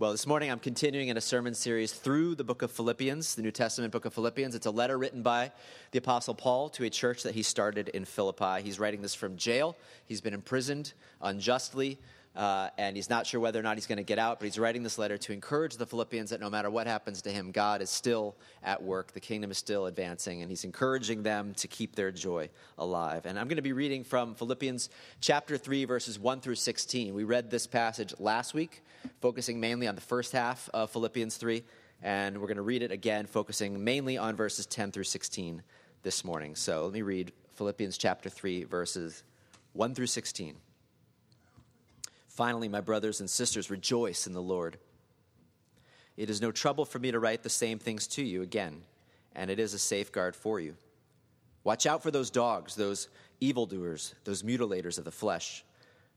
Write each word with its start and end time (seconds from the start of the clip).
Well, 0.00 0.12
this 0.12 0.28
morning 0.28 0.48
I'm 0.48 0.60
continuing 0.60 1.08
in 1.08 1.16
a 1.16 1.20
sermon 1.20 1.54
series 1.54 1.92
through 1.92 2.36
the 2.36 2.44
book 2.44 2.62
of 2.62 2.70
Philippians, 2.70 3.34
the 3.34 3.42
New 3.42 3.50
Testament 3.50 3.92
book 3.92 4.04
of 4.04 4.14
Philippians. 4.14 4.54
It's 4.54 4.66
a 4.66 4.70
letter 4.70 4.96
written 4.96 5.22
by 5.22 5.50
the 5.90 5.98
Apostle 5.98 6.34
Paul 6.34 6.68
to 6.68 6.84
a 6.84 6.90
church 6.90 7.24
that 7.24 7.34
he 7.34 7.42
started 7.42 7.88
in 7.88 8.04
Philippi. 8.04 8.62
He's 8.62 8.78
writing 8.78 9.02
this 9.02 9.16
from 9.16 9.36
jail. 9.36 9.76
He's 10.06 10.20
been 10.20 10.34
imprisoned 10.34 10.92
unjustly 11.20 11.98
uh, 12.38 12.70
and 12.78 12.94
he's 12.94 13.10
not 13.10 13.26
sure 13.26 13.40
whether 13.40 13.58
or 13.58 13.64
not 13.64 13.76
he's 13.76 13.88
going 13.88 13.96
to 13.96 14.04
get 14.04 14.16
out, 14.16 14.38
but 14.38 14.44
he's 14.44 14.60
writing 14.60 14.84
this 14.84 14.96
letter 14.96 15.18
to 15.18 15.32
encourage 15.32 15.76
the 15.76 15.84
Philippians 15.84 16.30
that 16.30 16.40
no 16.40 16.48
matter 16.48 16.70
what 16.70 16.86
happens 16.86 17.20
to 17.22 17.30
him, 17.30 17.50
God 17.50 17.82
is 17.82 17.90
still 17.90 18.36
at 18.62 18.80
work, 18.80 19.10
the 19.12 19.18
kingdom 19.18 19.50
is 19.50 19.58
still 19.58 19.86
advancing, 19.86 20.40
and 20.40 20.48
he's 20.48 20.62
encouraging 20.62 21.24
them 21.24 21.52
to 21.54 21.66
keep 21.66 21.96
their 21.96 22.12
joy 22.12 22.48
alive. 22.78 23.26
And 23.26 23.40
I'm 23.40 23.48
going 23.48 23.56
to 23.56 23.62
be 23.62 23.72
reading 23.72 24.04
from 24.04 24.36
Philippians 24.36 24.88
chapter 25.20 25.56
3, 25.56 25.84
verses 25.84 26.16
1 26.16 26.40
through 26.40 26.54
16. 26.54 27.12
We 27.12 27.24
read 27.24 27.50
this 27.50 27.66
passage 27.66 28.14
last 28.20 28.54
week, 28.54 28.84
focusing 29.20 29.58
mainly 29.58 29.88
on 29.88 29.96
the 29.96 30.00
first 30.00 30.30
half 30.30 30.70
of 30.72 30.92
Philippians 30.92 31.38
3, 31.38 31.64
and 32.04 32.38
we're 32.38 32.46
going 32.46 32.56
to 32.56 32.62
read 32.62 32.84
it 32.84 32.92
again, 32.92 33.26
focusing 33.26 33.82
mainly 33.82 34.16
on 34.16 34.36
verses 34.36 34.64
10 34.64 34.92
through 34.92 35.02
16 35.02 35.60
this 36.04 36.24
morning. 36.24 36.54
So 36.54 36.84
let 36.84 36.92
me 36.92 37.02
read 37.02 37.32
Philippians 37.54 37.98
chapter 37.98 38.28
3, 38.28 38.62
verses 38.62 39.24
1 39.72 39.96
through 39.96 40.06
16. 40.06 40.54
Finally, 42.38 42.68
my 42.68 42.80
brothers 42.80 43.18
and 43.18 43.28
sisters, 43.28 43.68
rejoice 43.68 44.28
in 44.28 44.32
the 44.32 44.40
Lord. 44.40 44.78
It 46.16 46.30
is 46.30 46.40
no 46.40 46.52
trouble 46.52 46.84
for 46.84 47.00
me 47.00 47.10
to 47.10 47.18
write 47.18 47.42
the 47.42 47.50
same 47.50 47.80
things 47.80 48.06
to 48.06 48.22
you 48.22 48.42
again, 48.42 48.82
and 49.34 49.50
it 49.50 49.58
is 49.58 49.74
a 49.74 49.78
safeguard 49.80 50.36
for 50.36 50.60
you. 50.60 50.76
Watch 51.64 51.84
out 51.84 52.00
for 52.00 52.12
those 52.12 52.30
dogs, 52.30 52.76
those 52.76 53.08
evildoers, 53.40 54.14
those 54.22 54.44
mutilators 54.44 54.98
of 54.98 55.04
the 55.04 55.10
flesh. 55.10 55.64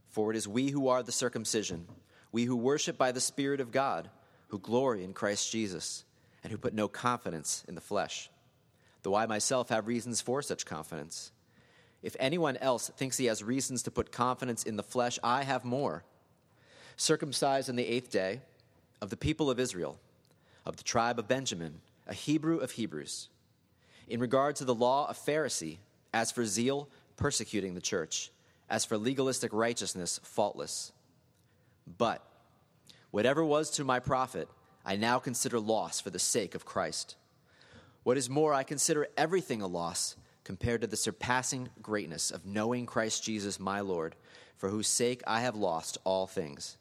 For 0.09 0.29
it 0.29 0.37
is 0.37 0.47
we 0.47 0.69
who 0.69 0.89
are 0.89 1.01
the 1.01 1.11
circumcision, 1.11 1.87
we 2.31 2.43
who 2.43 2.55
worship 2.55 2.99
by 2.99 3.11
the 3.11 3.19
Spirit 3.19 3.59
of 3.59 3.71
God, 3.71 4.07
who 4.49 4.59
glory 4.59 5.03
in 5.03 5.13
Christ 5.13 5.51
Jesus, 5.51 6.03
and 6.43 6.51
who 6.51 6.59
put 6.59 6.75
no 6.75 6.87
confidence 6.87 7.65
in 7.67 7.73
the 7.73 7.81
flesh. 7.81 8.29
Though 9.01 9.15
I 9.15 9.25
myself 9.25 9.69
have 9.69 9.87
reasons 9.87 10.21
for 10.21 10.43
such 10.43 10.67
confidence. 10.67 11.31
If 12.03 12.15
anyone 12.19 12.57
else 12.57 12.89
thinks 12.89 13.17
he 13.17 13.25
has 13.25 13.43
reasons 13.43 13.81
to 13.83 13.91
put 13.91 14.11
confidence 14.11 14.61
in 14.61 14.75
the 14.75 14.83
flesh, 14.83 15.17
I 15.23 15.41
have 15.41 15.65
more 15.65 16.03
circumcised 17.01 17.67
on 17.67 17.75
the 17.75 17.87
eighth 17.87 18.11
day, 18.11 18.39
of 19.01 19.09
the 19.09 19.17
people 19.17 19.49
of 19.49 19.59
Israel, 19.59 19.97
of 20.67 20.77
the 20.77 20.83
tribe 20.83 21.17
of 21.17 21.27
Benjamin, 21.27 21.81
a 22.05 22.13
Hebrew 22.13 22.57
of 22.57 22.71
Hebrews. 22.71 23.27
In 24.07 24.19
regard 24.19 24.55
to 24.57 24.65
the 24.65 24.75
law, 24.75 25.07
a 25.09 25.13
Pharisee, 25.13 25.79
as 26.13 26.31
for 26.31 26.45
zeal, 26.45 26.87
persecuting 27.17 27.73
the 27.73 27.81
church, 27.81 28.29
as 28.69 28.85
for 28.85 28.99
legalistic 28.99 29.51
righteousness, 29.51 30.19
faultless. 30.23 30.91
But 31.97 32.23
whatever 33.09 33.43
was 33.43 33.71
to 33.71 33.83
my 33.83 33.99
profit, 33.99 34.47
I 34.85 34.95
now 34.95 35.17
consider 35.17 35.59
loss 35.59 35.99
for 35.99 36.11
the 36.11 36.19
sake 36.19 36.53
of 36.53 36.65
Christ. 36.65 37.15
What 38.03 38.17
is 38.17 38.29
more, 38.29 38.53
I 38.53 38.61
consider 38.61 39.07
everything 39.17 39.63
a 39.63 39.67
loss 39.67 40.15
compared 40.43 40.81
to 40.81 40.87
the 40.87 40.97
surpassing 40.97 41.69
greatness 41.81 42.29
of 42.29 42.45
knowing 42.45 42.85
Christ 42.85 43.23
Jesus 43.23 43.59
my 43.59 43.79
Lord, 43.79 44.15
for 44.55 44.69
whose 44.69 44.87
sake 44.87 45.23
I 45.25 45.41
have 45.41 45.55
lost 45.55 45.97
all 46.03 46.27
things. 46.27 46.77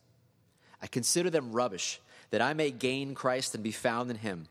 I 0.83 0.87
consider 0.87 1.31
them 1.31 1.53
rubbish, 1.53 2.01
that 2.31 2.41
I 2.41 2.55
may 2.55 2.71
gain 2.71 3.15
Christ 3.15 3.55
and 3.55 3.63
be 3.63 3.73
found 3.73 4.11
in 4.11 4.17
him, 4.17 4.47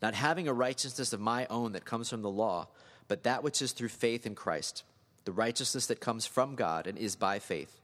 not 0.00 0.14
having 0.14 0.48
a 0.48 0.52
righteousness 0.52 1.12
of 1.12 1.20
my 1.20 1.46
own 1.48 1.72
that 1.72 1.84
comes 1.84 2.08
from 2.08 2.22
the 2.22 2.30
law, 2.30 2.68
but 3.06 3.22
that 3.22 3.42
which 3.42 3.62
is 3.62 3.72
through 3.72 3.88
faith 3.88 4.26
in 4.26 4.34
Christ, 4.34 4.84
the 5.24 5.32
righteousness 5.32 5.86
that 5.86 6.00
comes 6.00 6.26
from 6.26 6.54
God 6.54 6.86
and 6.86 6.96
is 6.98 7.16
by 7.16 7.38
faith. 7.38 7.80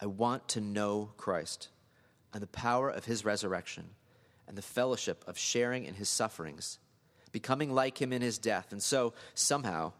I 0.00 0.06
want 0.06 0.48
to 0.48 0.60
know 0.60 1.10
Christ 1.16 1.68
and 2.32 2.42
the 2.42 2.48
power 2.48 2.90
of 2.90 3.06
his 3.06 3.24
resurrection 3.24 3.90
and 4.46 4.56
the 4.56 4.62
fellowship 4.62 5.24
of 5.26 5.38
sharing 5.38 5.84
in 5.84 5.94
his 5.94 6.08
sufferings, 6.08 6.78
becoming 7.32 7.74
like 7.74 8.00
him 8.00 8.12
in 8.12 8.22
his 8.22 8.38
death, 8.38 8.72
and 8.72 8.82
so, 8.82 9.12
somehow, 9.34 9.92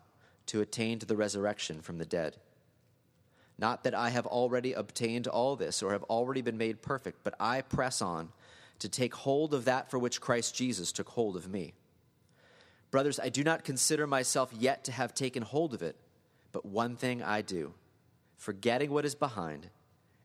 to 0.47 0.61
attain 0.61 0.99
to 0.99 1.07
the 1.07 1.17
resurrection 1.17 1.81
from 1.81 1.99
the 1.99 2.05
dead. 2.05 2.37
Not 3.59 3.85
that 3.85 3.95
I 3.95 4.11
have 4.11 4.27
already 4.27 4.73
obtained 4.75 5.27
all 5.27 5.57
this 5.57 5.83
or 5.83 5.93
have 5.93 6.03
already 6.05 6.43
been 6.43 6.59
made 6.59 6.83
perfect, 6.83 7.21
but 7.25 7.35
I 7.41 7.63
press 7.63 8.03
on 8.03 8.31
to 8.81 8.89
take 8.89 9.15
hold 9.15 9.55
of 9.55 9.65
that 9.65 9.91
for 9.91 9.99
which 9.99 10.21
Christ 10.21 10.55
Jesus 10.55 10.93
took 10.93 11.09
hold 11.09 11.37
of 11.37 11.49
me. 11.49 11.73
Brothers, 12.91 13.19
I 13.19 13.31
do 13.31 13.43
not 13.43 13.65
consider 13.65 14.07
myself 14.07 14.53
yet 14.53 14.85
to 14.85 14.93
have 14.93 15.15
taken 15.15 15.43
hold 15.43 15.75
of 15.75 15.83
it, 15.83 15.97
but 16.53 16.67
one 16.67 16.97
thing 16.97 17.23
I 17.23 17.43
do, 17.43 17.73
forgetting 18.37 18.91
what 18.91 19.05
is 19.05 19.15
behind 19.15 19.71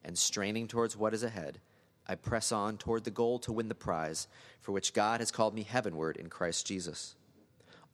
and 0.04 0.18
straining 0.18 0.68
towards 0.68 0.98
what 0.98 1.14
is 1.14 1.24
ahead, 1.24 1.60
I 2.08 2.16
press 2.16 2.52
on 2.52 2.78
toward 2.78 3.04
the 3.06 3.12
goal 3.12 3.40
to 3.40 3.54
win 3.54 3.70
the 3.70 3.76
prize 3.76 4.28
for 4.60 4.74
which 4.74 4.94
God 4.94 5.22
has 5.22 5.32
called 5.32 5.56
me 5.56 5.64
heavenward 5.64 6.18
in 6.18 6.30
Christ 6.30 6.68
Jesus. 6.68 7.16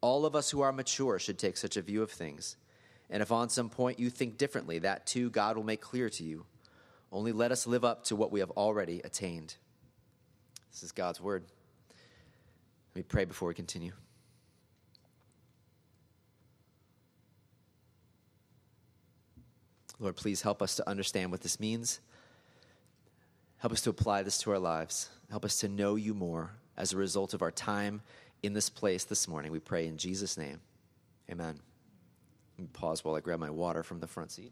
All 0.02 0.26
of 0.26 0.36
us 0.36 0.52
who 0.52 0.62
are 0.62 0.72
mature 0.72 1.20
should 1.20 1.38
take 1.38 1.58
such 1.58 1.78
a 1.78 1.82
view 1.82 2.02
of 2.02 2.12
things. 2.12 2.56
And 3.10 3.22
if 3.22 3.32
on 3.32 3.50
some 3.50 3.70
point 3.70 4.00
you 4.00 4.10
think 4.10 4.38
differently, 4.38 4.80
that 4.80 5.06
too 5.06 5.30
God 5.30 5.56
will 5.56 5.64
make 5.64 5.82
clear 5.82 6.10
to 6.10 6.24
you. 6.24 6.46
Only 7.12 7.32
let 7.32 7.52
us 7.52 7.66
live 7.66 7.86
up 7.86 8.04
to 8.06 8.16
what 8.16 8.32
we 8.32 8.42
have 8.42 8.52
already 8.52 9.00
attained. 9.04 9.56
This 10.72 10.84
is 10.84 10.92
God's 10.92 11.22
word. 11.22 11.44
Let 12.92 12.96
me 12.96 13.04
pray 13.04 13.26
before 13.26 13.48
we 13.48 13.54
continue. 13.54 13.94
Lord, 20.00 20.16
please 20.16 20.42
help 20.42 20.62
us 20.62 20.76
to 20.76 20.88
understand 20.88 21.32
what 21.32 21.42
this 21.42 21.60
means. 21.60 22.00
Help 23.58 23.74
us 23.74 23.82
to 23.82 23.90
apply 23.90 24.24
this 24.24 24.38
to 24.40 24.52
our 24.52 24.60
lives. 24.60 25.10
Help 25.32 25.44
us 25.44 25.60
to 25.62 25.68
know 25.68 25.96
you 25.96 26.14
more 26.14 26.52
as 26.78 26.94
a 26.94 26.98
result 26.98 27.34
of 27.34 27.42
our 27.42 27.52
time 27.52 28.02
in 28.44 28.54
this 28.54 28.70
place 28.70 29.04
this 29.04 29.28
morning. 29.28 29.52
We 29.52 29.60
pray 29.60 29.88
in 29.88 29.98
Jesus' 29.98 30.38
name. 30.38 30.60
Amen. 31.32 31.60
Pause 32.74 33.06
while 33.06 33.16
I 33.16 33.20
grab 33.20 33.40
my 33.40 33.50
water 33.50 33.84
from 33.84 34.00
the 34.00 34.08
front 34.08 34.32
seat. 34.32 34.52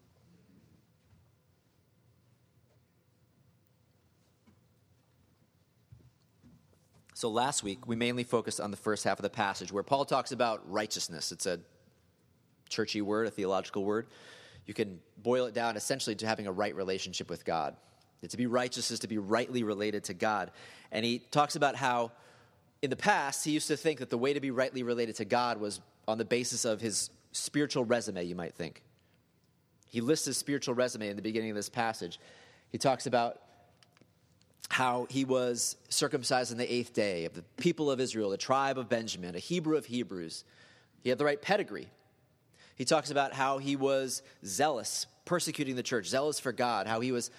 So 7.16 7.30
last 7.30 7.64
week, 7.64 7.88
we 7.88 7.96
mainly 7.96 8.26
focused 8.26 8.60
on 8.60 8.72
the 8.72 8.78
first 8.78 9.06
half 9.06 9.18
of 9.18 9.24
the 9.24 9.30
passage 9.30 9.72
where 9.72 9.84
Paul 9.84 10.04
talks 10.04 10.34
about 10.34 10.70
righteousness. 10.70 11.32
It's 11.32 11.46
a 11.46 11.60
churchy 12.68 13.02
word, 13.02 13.26
a 13.26 13.32
theological 13.32 13.86
word. 13.86 14.08
You 14.66 14.74
can 14.74 15.00
boil 15.18 15.46
it 15.46 15.54
down 15.54 15.78
essentially 15.78 16.16
to 16.18 16.28
having 16.28 16.46
a 16.46 16.52
right 16.52 16.76
relationship 16.76 17.30
with 17.30 17.46
God. 17.46 17.76
to 18.28 18.38
be 18.38 18.48
righteous 18.48 18.92
is 18.92 19.00
to 19.00 19.08
be 19.08 19.18
rightly 19.18 19.64
related 19.64 20.04
to 20.06 20.14
God. 20.14 20.52
And 20.92 21.06
he 21.06 21.20
talks 21.20 21.56
about 21.56 21.76
how 21.76 22.12
in 22.82 22.90
the 22.90 22.96
past 22.96 23.46
he 23.46 23.52
used 23.52 23.68
to 23.68 23.78
think 23.78 24.00
that 24.00 24.10
the 24.10 24.18
way 24.18 24.34
to 24.34 24.42
be 24.42 24.52
rightly 24.52 24.84
related 24.84 25.16
to 25.16 25.26
God 25.26 25.60
was 25.60 25.80
on 26.08 26.18
the 26.18 26.26
basis 26.26 26.66
of 26.66 26.82
his 26.82 27.10
spiritual 27.36 27.86
resume, 27.86 28.24
you 28.24 28.36
might 28.36 28.56
think. 28.56 28.82
He 29.90 30.02
lists 30.02 30.26
his 30.26 30.38
spiritual 30.38 30.76
resume 30.76 31.10
in 31.10 31.16
the 31.16 31.22
beginning 31.22 31.50
of 31.52 31.56
this 31.56 31.70
passage. 31.70 32.20
He 32.70 32.78
talks 32.78 33.06
about 33.06 33.40
how 34.70 35.08
he 35.10 35.26
was 35.26 35.78
circumcised 35.90 36.52
on 36.52 36.58
the 36.58 36.74
eighth 36.74 36.94
day 36.94 37.26
of 37.26 37.34
the 37.34 37.44
people 37.58 37.92
of 37.92 38.00
Israel, 38.00 38.30
the 38.30 38.38
tribe 38.38 38.78
of 38.78 38.90
Benjamin, 38.90 39.36
a 39.36 39.40
Hebrew 39.40 39.78
of 39.78 39.86
Hebrews. 39.86 40.44
He 41.04 41.10
had 41.10 41.18
the 41.18 41.26
right 41.26 41.42
pedigree. 41.42 41.88
He 42.76 42.84
talks 42.84 43.12
about 43.12 43.34
how 43.34 43.58
he 43.58 43.76
was 43.76 44.22
zealous, 44.44 45.06
persecuting 45.24 45.76
the 45.76 45.84
church, 45.84 46.08
zealous 46.08 46.40
for 46.40 46.52
God, 46.52 46.88
how 46.88 47.00
he 47.00 47.12
was 47.12 47.32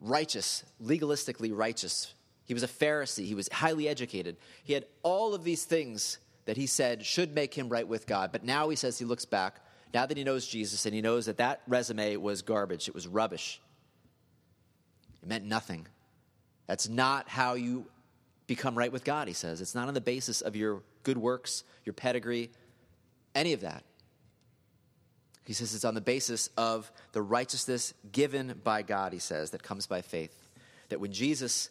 righteous, 0.00 0.62
legalistically 0.82 1.56
righteous. 1.56 2.12
He 2.44 2.54
was 2.54 2.62
a 2.62 2.68
Pharisee, 2.68 3.26
he 3.26 3.34
was 3.34 3.48
highly 3.52 3.88
educated. 3.88 4.36
He 4.62 4.72
had 4.72 4.84
all 5.02 5.34
of 5.34 5.44
these 5.44 5.64
things 5.64 6.18
that 6.48 6.56
he 6.56 6.66
said 6.66 7.04
should 7.04 7.34
make 7.34 7.52
him 7.52 7.68
right 7.68 7.86
with 7.86 8.06
God. 8.06 8.32
But 8.32 8.42
now 8.42 8.70
he 8.70 8.76
says 8.76 8.98
he 8.98 9.04
looks 9.04 9.26
back, 9.26 9.60
now 9.92 10.06
that 10.06 10.16
he 10.16 10.24
knows 10.24 10.46
Jesus, 10.46 10.86
and 10.86 10.94
he 10.94 11.02
knows 11.02 11.26
that 11.26 11.36
that 11.36 11.60
resume 11.68 12.16
was 12.16 12.40
garbage, 12.40 12.88
it 12.88 12.94
was 12.94 13.06
rubbish. 13.06 13.60
It 15.22 15.28
meant 15.28 15.44
nothing. 15.44 15.86
That's 16.66 16.88
not 16.88 17.28
how 17.28 17.52
you 17.52 17.84
become 18.46 18.78
right 18.78 18.90
with 18.90 19.04
God, 19.04 19.28
he 19.28 19.34
says. 19.34 19.60
It's 19.60 19.74
not 19.74 19.88
on 19.88 19.94
the 19.94 20.00
basis 20.00 20.40
of 20.40 20.56
your 20.56 20.80
good 21.02 21.18
works, 21.18 21.64
your 21.84 21.92
pedigree, 21.92 22.50
any 23.34 23.52
of 23.52 23.60
that. 23.60 23.84
He 25.44 25.52
says 25.52 25.74
it's 25.74 25.84
on 25.84 25.94
the 25.94 26.00
basis 26.00 26.48
of 26.56 26.90
the 27.12 27.20
righteousness 27.20 27.92
given 28.10 28.58
by 28.64 28.80
God, 28.80 29.12
he 29.12 29.18
says, 29.18 29.50
that 29.50 29.62
comes 29.62 29.86
by 29.86 30.00
faith. 30.00 30.48
That 30.88 30.98
when 30.98 31.12
Jesus 31.12 31.68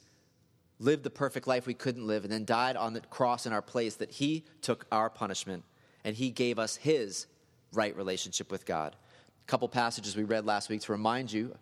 lived 0.79 1.03
the 1.03 1.09
perfect 1.09 1.47
life 1.47 1.65
we 1.65 1.74
couldn't 1.74 2.06
live, 2.06 2.24
and 2.24 2.31
then 2.31 2.45
died 2.45 2.75
on 2.75 2.94
the 2.94 3.01
cross 3.01 3.45
in 3.45 3.53
our 3.53 3.62
place, 3.62 3.95
that 3.95 4.12
he 4.12 4.44
took 4.62 4.85
our 4.91 5.09
punishment 5.09 5.63
and 6.03 6.15
he 6.15 6.29
gave 6.29 6.59
us 6.59 6.77
his 6.77 7.27
right 7.74 7.95
relationship 7.95 8.51
with 8.51 8.65
God. 8.65 8.95
A 9.45 9.47
couple 9.47 9.68
passages 9.68 10.15
we 10.15 10.24
read 10.24 10.45
last 10.45 10.69
week 10.69 10.81
to 10.81 10.91
remind 10.91 11.31
you 11.31 11.56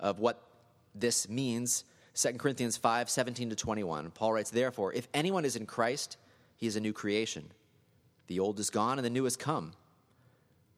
of 0.00 0.18
what 0.18 0.42
this 0.94 1.28
means. 1.28 1.84
2 2.14 2.32
Corinthians 2.32 2.76
5 2.76 3.08
17 3.08 3.50
to 3.50 3.56
21. 3.56 4.10
Paul 4.10 4.32
writes, 4.32 4.50
Therefore, 4.50 4.92
if 4.92 5.08
anyone 5.14 5.44
is 5.44 5.56
in 5.56 5.66
Christ, 5.66 6.16
he 6.56 6.66
is 6.66 6.76
a 6.76 6.80
new 6.80 6.92
creation. 6.92 7.50
The 8.26 8.40
old 8.40 8.58
is 8.58 8.70
gone 8.70 8.98
and 8.98 9.04
the 9.04 9.10
new 9.10 9.24
has 9.24 9.36
come. 9.36 9.72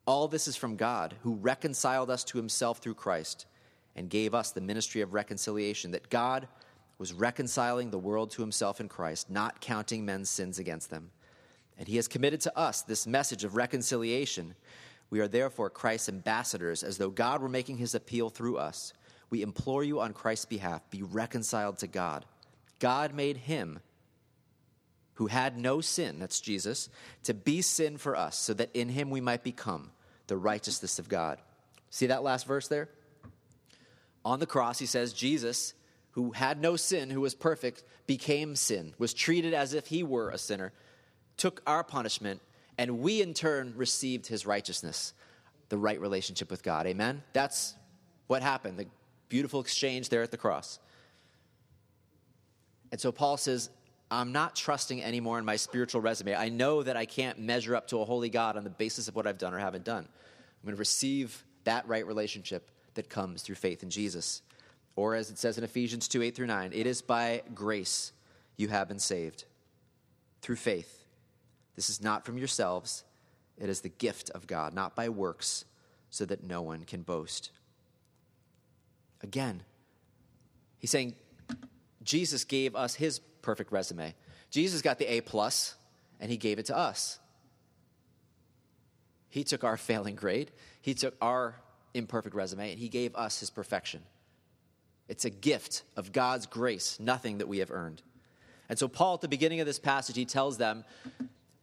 All 0.07 0.29
this 0.29 0.47
is 0.47 0.57
from 0.57 0.77
God, 0.77 1.15
who 1.23 1.37
reconciled 1.37 2.11
us 2.11 2.25
to 2.25 2.39
himself 2.39 2.79
through 2.79 2.95
Christ 2.95 3.47
and 3.97 4.11
gave 4.11 4.35
us 4.35 4.51
the 4.51 4.61
ministry 4.61 5.01
of 5.01 5.15
reconciliation, 5.15 5.93
that 5.93 6.11
God 6.11 6.47
was 6.99 7.13
reconciling 7.13 7.91
the 7.91 7.99
world 7.99 8.31
to 8.33 8.43
himself 8.43 8.81
in 8.81 8.89
Christ, 8.89 9.31
not 9.31 9.61
counting 9.61 10.05
men's 10.05 10.31
sins 10.31 10.59
against 10.59 10.91
them. 10.91 11.11
And 11.79 11.89
he 11.89 11.97
has 11.97 12.09
committed 12.09 12.41
to 12.43 12.57
us 12.57 12.83
this 12.83 13.07
message 13.07 13.45
of 13.45 13.57
reconciliation. 13.57 14.55
We 15.11 15.21
are 15.21 15.29
therefore 15.29 15.71
Christ's 15.71 16.09
ambassadors, 16.09 16.83
as 16.83 16.99
though 16.99 17.11
God 17.11 17.43
were 17.43 17.49
making 17.49 17.79
his 17.79 17.95
appeal 17.95 18.31
through 18.31 18.59
us. 18.59 18.93
We 19.31 19.43
implore 19.43 19.83
you 19.83 20.01
on 20.01 20.13
Christ's 20.13 20.45
behalf, 20.45 20.89
be 20.91 21.03
reconciled 21.03 21.79
to 21.79 21.87
God. 21.87 22.25
God 22.79 23.15
made 23.15 23.39
him 23.39 23.81
who 25.15 25.27
had 25.29 25.57
no 25.57 25.81
sin, 25.81 26.19
that's 26.19 26.41
Jesus, 26.41 26.89
to 27.23 27.35
be 27.35 27.63
sin 27.63 27.97
for 27.97 28.17
us, 28.17 28.37
so 28.37 28.53
that 28.55 28.71
in 28.75 28.89
him 28.89 29.11
we 29.11 29.21
might 29.21 29.45
become 29.45 29.91
the 30.27 30.37
righteousness 30.37 30.99
of 30.99 31.09
God. 31.09 31.39
See 31.91 32.07
that 32.07 32.25
last 32.25 32.47
verse 32.47 32.69
there? 32.69 32.89
On 34.25 34.41
the 34.41 34.47
cross, 34.47 34.79
he 34.79 34.87
says, 34.87 35.13
Jesus, 35.13 35.75
who 36.15 36.31
had 36.31 36.61
no 36.61 36.77
sin, 36.77 37.11
who 37.11 37.21
was 37.21 37.35
perfect, 37.35 37.83
became 38.07 38.55
sin, 38.55 38.95
was 38.99 39.13
treated 39.13 39.53
as 39.53 39.75
if 39.75 39.89
he 39.89 40.05
were 40.05 40.31
a 40.31 40.39
sinner, 40.39 40.73
took 41.37 41.61
our 41.67 41.83
punishment, 41.83 42.41
and 42.79 43.01
we 43.01 43.21
in 43.21 43.35
turn 43.35 43.75
received 43.77 44.29
his 44.29 44.47
righteousness, 44.47 45.13
the 45.71 45.77
right 45.77 46.01
relationship 46.01 46.53
with 46.53 46.63
God. 46.63 46.87
Amen? 46.87 47.23
That's 47.33 47.75
what 48.29 48.43
happened, 48.43 48.79
the 48.79 48.87
beautiful 49.29 49.61
exchange 49.61 50.09
there 50.09 50.23
at 50.23 50.31
the 50.31 50.37
cross. 50.37 50.79
And 52.93 53.01
so 53.01 53.11
Paul 53.11 53.37
says, 53.37 53.71
I'm 54.09 54.31
not 54.31 54.55
trusting 54.55 55.03
anymore 55.03 55.41
in 55.41 55.45
my 55.45 55.57
spiritual 55.57 56.01
resume. 56.01 56.37
I 56.37 56.49
know 56.49 56.85
that 56.85 56.97
I 56.97 57.07
can't 57.07 57.41
measure 57.41 57.75
up 57.75 57.89
to 57.89 57.99
a 57.99 58.05
holy 58.05 58.29
God 58.29 58.57
on 58.57 58.63
the 58.63 58.71
basis 58.71 59.09
of 59.09 59.17
what 59.17 59.27
I've 59.27 59.39
done 59.39 59.53
or 59.53 59.59
haven't 59.59 59.85
done. 59.85 60.05
I'm 60.05 60.65
going 60.65 60.77
to 60.77 60.79
receive 60.79 61.45
that 61.65 61.89
right 61.89 62.07
relationship 62.07 62.71
that 62.95 63.11
comes 63.11 63.43
through 63.43 63.57
faith 63.57 63.83
in 63.83 63.91
Jesus. 63.91 64.43
Or 64.97 65.15
as 65.15 65.31
it 65.31 65.39
says 65.39 65.59
in 65.59 65.65
Ephesians 65.65 66.09
2 66.09 66.23
8 66.23 66.35
through 66.37 66.47
9, 66.47 66.73
it 66.73 66.87
is 66.87 67.03
by 67.03 67.43
grace 67.55 68.13
you 68.57 68.69
have 68.69 68.89
been 68.89 68.99
saved 68.99 69.45
through 70.41 70.57
faith. 70.57 71.05
This 71.75 71.91
is 71.91 72.01
not 72.01 72.25
from 72.25 72.39
yourselves, 72.39 73.05
it 73.59 73.69
is 73.69 73.81
the 73.81 73.89
gift 73.89 74.31
of 74.31 74.47
God, 74.47 74.75
not 74.75 74.95
by 74.95 75.09
works, 75.09 75.65
so 76.11 76.25
that 76.25 76.45
no 76.45 76.63
one 76.63 76.85
can 76.85 77.03
boast. 77.03 77.51
Again, 79.23 79.63
he's 80.79 80.91
saying 80.91 81.15
Jesus 82.03 82.45
gave 82.45 82.77
us 82.77 82.95
his 82.95 83.19
perfect 83.43 83.73
resume. 83.73 84.15
Jesus 84.51 84.83
got 84.83 84.99
the 84.99 85.07
A 85.07 85.21
plus, 85.23 85.75
and 86.21 86.31
he 86.31 86.37
gave 86.37 86.59
it 86.59 86.67
to 86.67 86.77
us. 86.77 87.19
He 89.31 89.43
took 89.43 89.65
our 89.65 89.77
failing 89.77 90.15
grade, 90.15 90.53
he 90.81 90.95
took 90.95 91.17
our 91.21 91.57
imperfect 91.95 92.37
resume, 92.37 92.71
and 92.71 92.79
he 92.79 92.89
gave 92.89 93.17
us 93.17 93.41
his 93.41 93.51
perfection. 93.51 94.03
It's 95.09 95.25
a 95.25 95.31
gift 95.31 95.83
of 95.97 96.13
God's 96.13 96.47
grace, 96.47 96.99
nothing 96.99 97.39
that 97.39 97.49
we 97.49 97.59
have 97.59 97.71
earned. 97.71 98.03
And 98.69 98.79
so, 98.79 98.89
Paul, 98.89 99.15
at 99.15 99.21
the 99.21 99.29
beginning 99.29 99.61
of 99.61 99.67
this 99.67 99.79
passage, 99.79 100.17
he 100.17 100.25
tells 100.25 100.57
them 100.57 100.85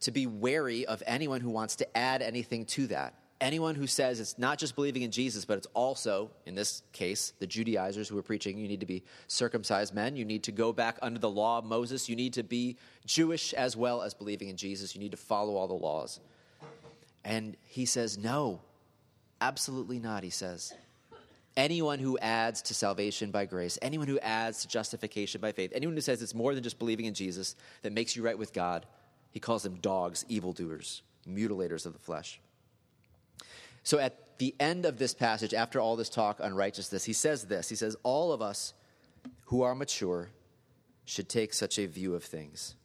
to 0.00 0.10
be 0.10 0.26
wary 0.26 0.86
of 0.86 1.02
anyone 1.06 1.40
who 1.40 1.50
wants 1.50 1.76
to 1.76 1.96
add 1.96 2.22
anything 2.22 2.64
to 2.66 2.86
that. 2.88 3.14
Anyone 3.40 3.74
who 3.74 3.88
says 3.88 4.20
it's 4.20 4.38
not 4.38 4.58
just 4.58 4.76
believing 4.76 5.02
in 5.02 5.10
Jesus, 5.10 5.44
but 5.44 5.58
it's 5.58 5.66
also, 5.74 6.30
in 6.46 6.54
this 6.54 6.82
case, 6.92 7.32
the 7.40 7.46
Judaizers 7.46 8.08
who 8.08 8.16
are 8.16 8.22
preaching, 8.22 8.56
you 8.56 8.68
need 8.68 8.80
to 8.80 8.86
be 8.86 9.02
circumcised 9.26 9.92
men, 9.92 10.14
you 10.14 10.24
need 10.24 10.44
to 10.44 10.52
go 10.52 10.72
back 10.72 10.96
under 11.02 11.18
the 11.18 11.28
law 11.28 11.58
of 11.58 11.64
Moses, 11.64 12.08
you 12.08 12.14
need 12.14 12.34
to 12.34 12.44
be 12.44 12.76
Jewish 13.04 13.52
as 13.52 13.76
well 13.76 14.02
as 14.02 14.14
believing 14.14 14.48
in 14.48 14.56
Jesus, 14.56 14.94
you 14.94 15.00
need 15.00 15.10
to 15.10 15.16
follow 15.16 15.56
all 15.56 15.66
the 15.66 15.74
laws. 15.74 16.20
And 17.24 17.56
he 17.64 17.84
says, 17.84 18.16
no, 18.16 18.60
absolutely 19.40 19.98
not, 19.98 20.22
he 20.22 20.30
says. 20.30 20.72
Anyone 21.56 21.98
who 21.98 22.16
adds 22.18 22.62
to 22.62 22.74
salvation 22.74 23.30
by 23.30 23.44
grace, 23.44 23.78
anyone 23.82 24.08
who 24.08 24.18
adds 24.20 24.62
to 24.62 24.68
justification 24.68 25.40
by 25.40 25.52
faith, 25.52 25.70
anyone 25.74 25.94
who 25.94 26.00
says 26.00 26.22
it's 26.22 26.34
more 26.34 26.54
than 26.54 26.62
just 26.62 26.78
believing 26.78 27.06
in 27.06 27.14
Jesus 27.14 27.56
that 27.82 27.92
makes 27.92 28.16
you 28.16 28.22
right 28.22 28.38
with 28.38 28.54
God, 28.54 28.86
he 29.30 29.40
calls 29.40 29.62
them 29.62 29.76
dogs, 29.76 30.24
evildoers, 30.28 31.02
mutilators 31.28 31.84
of 31.84 31.92
the 31.92 31.98
flesh. 31.98 32.40
So 33.82 33.98
at 33.98 34.38
the 34.38 34.54
end 34.58 34.86
of 34.86 34.98
this 34.98 35.12
passage, 35.12 35.52
after 35.52 35.78
all 35.78 35.96
this 35.96 36.08
talk 36.08 36.40
on 36.40 36.54
righteousness, 36.54 37.04
he 37.04 37.12
says 37.12 37.44
this 37.44 37.68
He 37.68 37.74
says, 37.74 37.96
All 38.02 38.32
of 38.32 38.40
us 38.40 38.72
who 39.46 39.62
are 39.62 39.74
mature 39.74 40.30
should 41.04 41.28
take 41.28 41.52
such 41.52 41.78
a 41.78 41.86
view 41.86 42.14
of 42.14 42.24
things. 42.24 42.76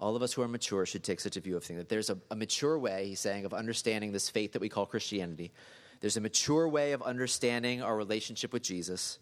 All 0.00 0.14
of 0.14 0.22
us 0.22 0.32
who 0.32 0.42
are 0.42 0.48
mature 0.48 0.86
should 0.86 1.02
take 1.02 1.20
such 1.20 1.36
a 1.36 1.40
view 1.40 1.56
of 1.56 1.64
things. 1.64 1.80
That 1.80 1.88
there's 1.88 2.08
a, 2.08 2.18
a 2.30 2.36
mature 2.36 2.78
way, 2.78 3.08
he's 3.08 3.20
saying, 3.20 3.44
of 3.44 3.52
understanding 3.52 4.12
this 4.12 4.30
faith 4.30 4.52
that 4.52 4.62
we 4.62 4.68
call 4.68 4.86
Christianity 4.86 5.52
there's 6.00 6.16
a 6.16 6.20
mature 6.20 6.68
way 6.68 6.92
of 6.92 7.02
understanding 7.02 7.82
our 7.82 7.96
relationship 7.96 8.52
with 8.52 8.62
Jesus. 8.62 9.18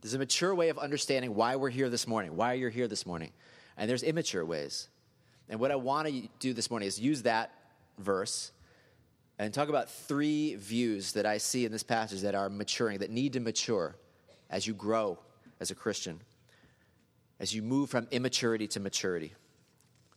There's 0.00 0.14
a 0.14 0.18
mature 0.18 0.54
way 0.54 0.68
of 0.68 0.78
understanding 0.78 1.34
why 1.34 1.56
we're 1.56 1.70
here 1.70 1.88
this 1.88 2.06
morning, 2.06 2.36
why 2.36 2.54
you're 2.54 2.70
here 2.70 2.88
this 2.88 3.04
morning. 3.04 3.32
And 3.76 3.88
there's 3.88 4.02
immature 4.02 4.44
ways. 4.44 4.88
And 5.48 5.58
what 5.58 5.70
I 5.70 5.76
want 5.76 6.08
to 6.08 6.28
do 6.38 6.52
this 6.52 6.70
morning 6.70 6.86
is 6.86 7.00
use 7.00 7.22
that 7.22 7.50
verse 7.98 8.52
and 9.38 9.52
talk 9.52 9.68
about 9.68 9.90
three 9.90 10.54
views 10.54 11.12
that 11.12 11.26
I 11.26 11.38
see 11.38 11.64
in 11.64 11.72
this 11.72 11.82
passage 11.82 12.20
that 12.20 12.34
are 12.34 12.48
maturing, 12.48 12.98
that 12.98 13.10
need 13.10 13.32
to 13.32 13.40
mature 13.40 13.96
as 14.50 14.66
you 14.66 14.74
grow 14.74 15.18
as 15.60 15.70
a 15.70 15.74
Christian, 15.74 16.20
as 17.40 17.54
you 17.54 17.62
move 17.62 17.90
from 17.90 18.06
immaturity 18.10 18.68
to 18.68 18.80
maturity. 18.80 19.32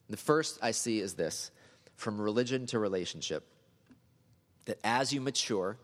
The 0.09 0.17
first 0.17 0.59
I 0.61 0.71
see 0.71 0.99
is 0.99 1.13
this 1.13 1.51
from 1.95 2.19
religion 2.19 2.65
to 2.67 2.79
relationship. 2.79 3.47
That 4.65 4.79
as 4.83 5.13
you 5.13 5.21
mature, 5.21 5.77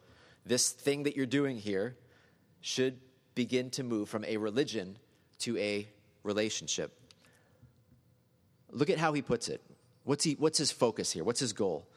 this 0.45 0.71
thing 0.71 1.03
that 1.03 1.15
you're 1.15 1.25
doing 1.25 1.57
here 1.57 1.95
should 2.61 2.99
begin 3.35 3.69
to 3.71 3.83
move 3.83 4.09
from 4.09 4.25
a 4.25 4.37
religion 4.37 4.97
to 5.39 5.57
a 5.57 5.87
relationship. 6.23 6.99
Look 8.71 8.89
at 8.89 8.97
how 8.97 9.13
he 9.13 9.21
puts 9.21 9.49
it. 9.49 9.61
What's, 10.03 10.23
he, 10.23 10.33
what's 10.33 10.57
his 10.57 10.71
focus 10.71 11.11
here? 11.11 11.23
What's 11.23 11.39
his 11.39 11.53
goal? 11.53 11.87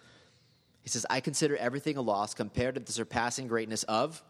He 0.83 0.89
says, 0.89 1.06
I 1.09 1.21
consider 1.21 1.56
everything 1.56 1.97
a 1.97 2.03
loss 2.03 2.35
compared 2.35 2.75
to 2.75 2.81
the 2.81 2.93
surpassing 2.93 3.47
greatness 3.47 3.85
of 3.85 4.23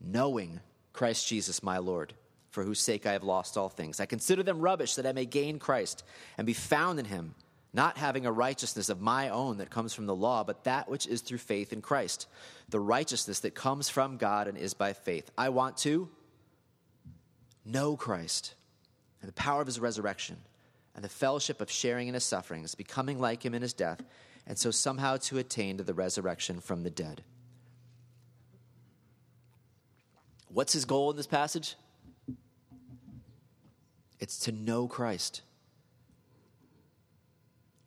knowing 0.00 0.60
Christ 0.92 1.26
Jesus 1.26 1.62
my 1.62 1.78
Lord, 1.78 2.14
for 2.50 2.62
whose 2.62 2.80
sake 2.80 3.06
I 3.06 3.12
have 3.12 3.24
lost 3.24 3.56
all 3.56 3.68
things. 3.68 4.00
I 4.00 4.06
consider 4.06 4.42
them 4.42 4.60
rubbish 4.60 4.94
that 4.94 5.06
I 5.06 5.12
may 5.12 5.24
gain 5.24 5.58
Christ 5.58 6.04
and 6.38 6.46
be 6.46 6.52
found 6.52 6.98
in 6.98 7.06
him 7.06 7.34
not 7.74 7.98
having 7.98 8.24
a 8.24 8.32
righteousness 8.32 8.88
of 8.88 9.00
my 9.00 9.28
own 9.28 9.58
that 9.58 9.68
comes 9.68 9.92
from 9.92 10.06
the 10.06 10.14
law, 10.14 10.44
but 10.44 10.62
that 10.64 10.88
which 10.88 11.08
is 11.08 11.20
through 11.20 11.38
faith 11.38 11.72
in 11.72 11.82
Christ, 11.82 12.28
the 12.68 12.78
righteousness 12.78 13.40
that 13.40 13.56
comes 13.56 13.88
from 13.88 14.16
God 14.16 14.46
and 14.46 14.56
is 14.56 14.74
by 14.74 14.92
faith. 14.92 15.30
I 15.36 15.48
want 15.48 15.76
to 15.78 16.08
know 17.64 17.96
Christ 17.96 18.54
and 19.20 19.28
the 19.28 19.34
power 19.34 19.60
of 19.60 19.66
his 19.66 19.80
resurrection 19.80 20.36
and 20.94 21.04
the 21.04 21.08
fellowship 21.08 21.60
of 21.60 21.68
sharing 21.68 22.06
in 22.06 22.14
his 22.14 22.24
sufferings, 22.24 22.76
becoming 22.76 23.18
like 23.18 23.44
him 23.44 23.54
in 23.54 23.62
his 23.62 23.72
death, 23.72 24.00
and 24.46 24.56
so 24.56 24.70
somehow 24.70 25.16
to 25.16 25.38
attain 25.38 25.78
to 25.78 25.82
the 25.82 25.94
resurrection 25.94 26.60
from 26.60 26.84
the 26.84 26.90
dead. 26.90 27.24
What's 30.46 30.72
his 30.72 30.84
goal 30.84 31.10
in 31.10 31.16
this 31.16 31.26
passage? 31.26 31.74
It's 34.20 34.38
to 34.40 34.52
know 34.52 34.86
Christ. 34.86 35.42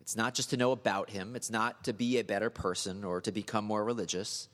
It's 0.08 0.16
not 0.16 0.32
just 0.32 0.48
to 0.50 0.56
know 0.56 0.72
about 0.72 1.10
him, 1.10 1.36
it's 1.36 1.50
not 1.50 1.84
to 1.84 1.92
be 1.92 2.16
a 2.16 2.24
better 2.24 2.48
person 2.48 3.04
or 3.04 3.20
to 3.20 3.30
become 3.30 3.66
more 3.66 3.84
religious. 3.84 4.48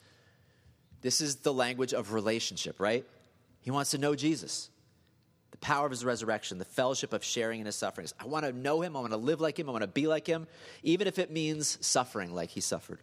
This 1.00 1.20
is 1.20 1.36
the 1.36 1.52
language 1.52 1.94
of 1.94 2.12
relationship, 2.12 2.80
right? 2.80 3.06
He 3.60 3.70
wants 3.70 3.92
to 3.92 3.98
know 3.98 4.16
Jesus, 4.16 4.68
the 5.52 5.58
power 5.58 5.86
of 5.86 5.92
his 5.92 6.04
resurrection, 6.04 6.58
the 6.58 6.64
fellowship 6.64 7.12
of 7.12 7.22
sharing 7.22 7.60
in 7.60 7.66
his 7.66 7.76
sufferings. 7.76 8.12
I 8.18 8.26
want 8.26 8.44
to 8.44 8.52
know 8.52 8.82
him, 8.82 8.96
I 8.96 9.00
want 9.00 9.12
to 9.12 9.16
live 9.16 9.40
like 9.40 9.56
him, 9.56 9.68
I 9.68 9.72
want 9.72 9.82
to 9.82 9.86
be 9.86 10.08
like 10.08 10.26
him, 10.26 10.48
even 10.82 11.06
if 11.06 11.20
it 11.20 11.30
means 11.30 11.78
suffering 11.80 12.34
like 12.34 12.50
he 12.50 12.60
suffered. 12.60 12.98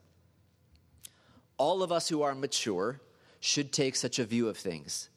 All 1.55 1.81
of 1.81 1.93
us 1.93 2.10
who 2.10 2.22
are 2.22 2.36
mature 2.36 3.00
should 3.39 3.72
take 3.72 3.96
such 3.96 4.20
a 4.20 4.25
view 4.25 4.50
of 4.50 4.58
things. 4.58 5.08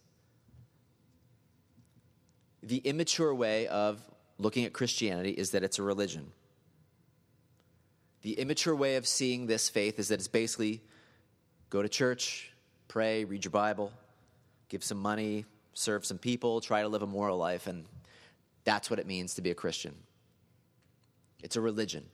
The 2.62 2.78
immature 2.78 3.34
way 3.34 3.66
of 3.66 4.00
looking 4.38 4.64
at 4.66 4.72
Christianity 4.72 5.30
is 5.30 5.50
that 5.50 5.64
it's 5.64 5.80
a 5.80 5.82
religion. 5.82 6.30
The 8.24 8.40
immature 8.40 8.74
way 8.74 8.96
of 8.96 9.06
seeing 9.06 9.46
this 9.46 9.68
faith 9.68 9.98
is 9.98 10.08
that 10.08 10.14
it's 10.14 10.28
basically 10.28 10.80
go 11.68 11.82
to 11.82 11.90
church, 11.90 12.50
pray, 12.88 13.26
read 13.26 13.44
your 13.44 13.50
Bible, 13.50 13.92
give 14.70 14.82
some 14.82 14.96
money, 14.96 15.44
serve 15.74 16.06
some 16.06 16.16
people, 16.16 16.62
try 16.62 16.80
to 16.80 16.88
live 16.88 17.02
a 17.02 17.06
moral 17.06 17.36
life, 17.36 17.66
and 17.66 17.84
that's 18.64 18.88
what 18.88 18.98
it 18.98 19.06
means 19.06 19.34
to 19.34 19.42
be 19.42 19.50
a 19.50 19.54
Christian. 19.54 19.94
It's 21.42 21.56
a 21.56 21.60
religion. 21.60 22.06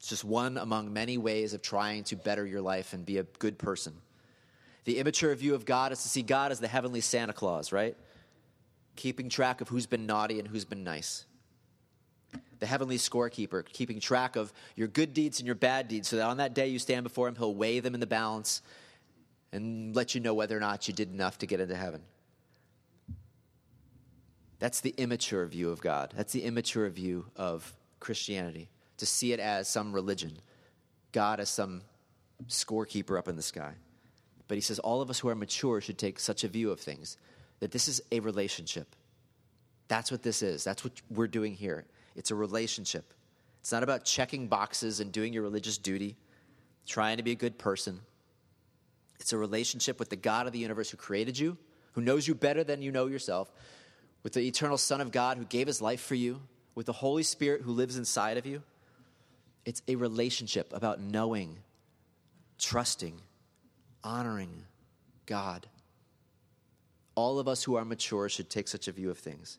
It's 0.00 0.10
just 0.10 0.22
one 0.22 0.58
among 0.58 0.92
many 0.92 1.16
ways 1.16 1.54
of 1.54 1.62
trying 1.62 2.04
to 2.04 2.16
better 2.16 2.44
your 2.44 2.60
life 2.60 2.92
and 2.92 3.06
be 3.06 3.16
a 3.16 3.22
good 3.22 3.58
person. 3.58 3.94
The 4.84 4.98
immature 4.98 5.34
view 5.34 5.54
of 5.54 5.64
God 5.64 5.92
is 5.92 6.02
to 6.02 6.10
see 6.10 6.22
God 6.22 6.52
as 6.52 6.60
the 6.60 6.68
heavenly 6.68 7.00
Santa 7.00 7.32
Claus, 7.32 7.72
right? 7.72 7.96
Keeping 8.96 9.30
track 9.30 9.62
of 9.62 9.68
who's 9.68 9.86
been 9.86 10.04
naughty 10.04 10.38
and 10.38 10.46
who's 10.46 10.66
been 10.66 10.84
nice 10.84 11.24
the 12.60 12.66
heavenly 12.66 12.98
scorekeeper, 12.98 13.64
keeping 13.64 14.00
track 14.00 14.36
of 14.36 14.52
your 14.76 14.88
good 14.88 15.14
deeds 15.14 15.40
and 15.40 15.46
your 15.46 15.54
bad 15.54 15.88
deeds, 15.88 16.08
so 16.08 16.16
that 16.16 16.26
on 16.26 16.38
that 16.38 16.54
day 16.54 16.68
you 16.68 16.78
stand 16.78 17.04
before 17.04 17.28
him, 17.28 17.36
he'll 17.36 17.54
weigh 17.54 17.80
them 17.80 17.94
in 17.94 18.00
the 18.00 18.06
balance 18.06 18.62
and 19.52 19.94
let 19.96 20.14
you 20.14 20.20
know 20.20 20.34
whether 20.34 20.56
or 20.56 20.60
not 20.60 20.88
you 20.88 20.94
did 20.94 21.12
enough 21.12 21.38
to 21.38 21.46
get 21.46 21.60
into 21.60 21.76
heaven. 21.76 22.02
That's 24.58 24.80
the 24.80 24.94
immature 24.96 25.46
view 25.46 25.70
of 25.70 25.80
God. 25.80 26.12
That's 26.16 26.32
the 26.32 26.42
immature 26.42 26.88
view 26.90 27.26
of 27.36 27.74
Christianity. 28.00 28.68
To 28.98 29.06
see 29.06 29.32
it 29.32 29.38
as 29.38 29.68
some 29.68 29.92
religion, 29.92 30.32
God 31.12 31.38
as 31.38 31.48
some 31.48 31.82
scorekeeper 32.48 33.16
up 33.16 33.28
in 33.28 33.36
the 33.36 33.42
sky. 33.42 33.72
But 34.48 34.56
he 34.56 34.60
says 34.60 34.80
all 34.80 35.00
of 35.00 35.10
us 35.10 35.20
who 35.20 35.28
are 35.28 35.34
mature 35.34 35.80
should 35.80 35.98
take 35.98 36.18
such 36.18 36.42
a 36.42 36.48
view 36.48 36.70
of 36.70 36.80
things 36.80 37.16
that 37.60 37.70
this 37.70 37.86
is 37.86 38.00
a 38.10 38.20
relationship. 38.20 38.96
That's 39.88 40.10
what 40.10 40.22
this 40.22 40.42
is. 40.42 40.64
That's 40.64 40.84
what 40.84 40.92
we're 41.10 41.28
doing 41.28 41.54
here. 41.54 41.84
It's 42.18 42.32
a 42.32 42.34
relationship. 42.34 43.14
It's 43.60 43.70
not 43.70 43.84
about 43.84 44.04
checking 44.04 44.48
boxes 44.48 44.98
and 44.98 45.12
doing 45.12 45.32
your 45.32 45.44
religious 45.44 45.78
duty, 45.78 46.16
trying 46.84 47.18
to 47.18 47.22
be 47.22 47.30
a 47.30 47.36
good 47.36 47.58
person. 47.58 48.00
It's 49.20 49.32
a 49.32 49.38
relationship 49.38 50.00
with 50.00 50.10
the 50.10 50.16
God 50.16 50.46
of 50.46 50.52
the 50.52 50.58
universe 50.58 50.90
who 50.90 50.96
created 50.96 51.38
you, 51.38 51.56
who 51.92 52.00
knows 52.00 52.26
you 52.26 52.34
better 52.34 52.64
than 52.64 52.82
you 52.82 52.90
know 52.90 53.06
yourself, 53.06 53.52
with 54.24 54.32
the 54.32 54.40
eternal 54.40 54.78
Son 54.78 55.00
of 55.00 55.12
God 55.12 55.38
who 55.38 55.44
gave 55.44 55.68
his 55.68 55.80
life 55.80 56.00
for 56.00 56.16
you, 56.16 56.40
with 56.74 56.86
the 56.86 56.92
Holy 56.92 57.22
Spirit 57.22 57.62
who 57.62 57.72
lives 57.72 57.96
inside 57.96 58.36
of 58.36 58.46
you. 58.46 58.62
It's 59.64 59.82
a 59.86 59.94
relationship 59.94 60.72
about 60.72 61.00
knowing, 61.00 61.58
trusting, 62.58 63.20
honoring 64.02 64.64
God. 65.26 65.68
All 67.14 67.38
of 67.38 67.46
us 67.46 67.62
who 67.62 67.76
are 67.76 67.84
mature 67.84 68.28
should 68.28 68.50
take 68.50 68.66
such 68.66 68.88
a 68.88 68.92
view 68.92 69.10
of 69.10 69.18
things. 69.18 69.58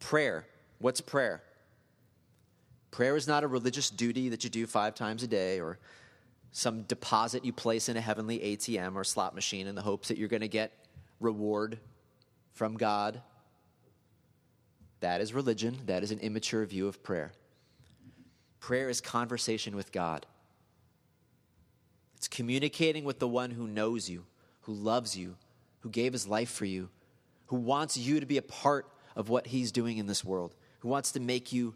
Prayer. 0.00 0.46
What's 0.78 1.00
prayer? 1.00 1.42
Prayer 2.90 3.16
is 3.16 3.28
not 3.28 3.44
a 3.44 3.46
religious 3.46 3.90
duty 3.90 4.28
that 4.30 4.44
you 4.44 4.50
do 4.50 4.66
five 4.66 4.94
times 4.94 5.22
a 5.22 5.26
day 5.26 5.60
or 5.60 5.78
some 6.52 6.82
deposit 6.82 7.44
you 7.44 7.52
place 7.52 7.88
in 7.88 7.96
a 7.96 8.00
heavenly 8.00 8.38
ATM 8.40 8.96
or 8.96 9.04
slot 9.04 9.34
machine 9.34 9.66
in 9.66 9.74
the 9.74 9.82
hopes 9.82 10.08
that 10.08 10.18
you're 10.18 10.28
going 10.28 10.40
to 10.40 10.48
get 10.48 10.72
reward 11.20 11.78
from 12.52 12.76
God. 12.76 13.20
That 15.00 15.20
is 15.20 15.32
religion. 15.32 15.78
That 15.86 16.02
is 16.02 16.10
an 16.10 16.18
immature 16.18 16.64
view 16.66 16.88
of 16.88 17.02
prayer. 17.02 17.32
Prayer 18.58 18.90
is 18.90 19.00
conversation 19.00 19.76
with 19.76 19.92
God. 19.92 20.26
It's 22.16 22.28
communicating 22.28 23.04
with 23.04 23.18
the 23.18 23.28
one 23.28 23.52
who 23.52 23.66
knows 23.66 24.10
you, 24.10 24.26
who 24.62 24.74
loves 24.74 25.16
you, 25.16 25.36
who 25.80 25.88
gave 25.88 26.12
his 26.12 26.26
life 26.26 26.50
for 26.50 26.66
you, 26.66 26.90
who 27.46 27.56
wants 27.56 27.96
you 27.96 28.20
to 28.20 28.26
be 28.26 28.36
a 28.36 28.42
part 28.42 28.86
of 29.16 29.28
what 29.28 29.46
he's 29.46 29.72
doing 29.72 29.96
in 29.96 30.06
this 30.06 30.24
world, 30.24 30.54
who 30.80 30.88
wants 30.88 31.12
to 31.12 31.20
make 31.20 31.52
you 31.52 31.74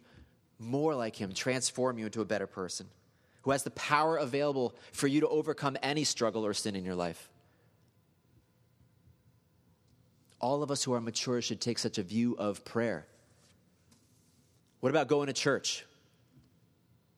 more 0.64 0.94
like 0.94 1.16
him, 1.16 1.32
transform 1.32 1.98
you 1.98 2.06
into 2.06 2.20
a 2.20 2.24
better 2.24 2.46
person, 2.46 2.86
who 3.42 3.50
has 3.50 3.62
the 3.62 3.70
power 3.70 4.16
available 4.16 4.74
for 4.92 5.06
you 5.06 5.20
to 5.20 5.28
overcome 5.28 5.76
any 5.82 6.04
struggle 6.04 6.44
or 6.44 6.54
sin 6.54 6.74
in 6.74 6.84
your 6.84 6.94
life. 6.94 7.28
All 10.40 10.62
of 10.62 10.70
us 10.70 10.82
who 10.82 10.92
are 10.92 11.00
mature 11.00 11.40
should 11.40 11.60
take 11.60 11.78
such 11.78 11.98
a 11.98 12.02
view 12.02 12.36
of 12.38 12.64
prayer. 12.64 13.06
What 14.80 14.90
about 14.90 15.08
going 15.08 15.28
to 15.28 15.32
church? 15.32 15.86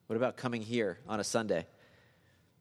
What 0.07 0.15
about 0.15 0.37
coming 0.37 0.61
here 0.61 0.99
on 1.07 1.19
a 1.19 1.23
Sunday? 1.23 1.65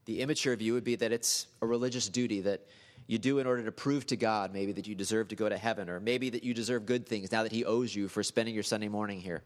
The 0.07 0.21
immature 0.21 0.57
view 0.57 0.75
would 0.75 0.85
be 0.85 0.97
that 0.97 1.13
it's 1.13 1.47
a 1.63 1.67
religious 1.67 2.09
duty 2.09 2.41
that 2.43 2.67
you 3.07 3.19
do 3.19 3.39
in 3.39 3.47
order 3.47 3.65
to 3.65 3.73
prove 3.73 4.07
to 4.07 4.17
God 4.17 4.53
maybe 4.53 4.73
that 4.73 4.87
you 4.87 4.95
deserve 4.95 5.29
to 5.29 5.37
go 5.37 5.49
to 5.49 5.57
heaven, 5.57 5.89
or 5.89 6.01
maybe 6.01 6.31
that 6.31 6.43
you 6.43 6.55
deserve 6.55 6.87
good 6.87 7.07
things 7.07 7.31
now 7.31 7.45
that 7.45 7.53
He 7.53 7.65
owes 7.65 7.95
you 7.95 8.09
for 8.09 8.23
spending 8.23 8.55
your 8.55 8.65
Sunday 8.65 8.89
morning 8.89 9.21
here. 9.21 9.43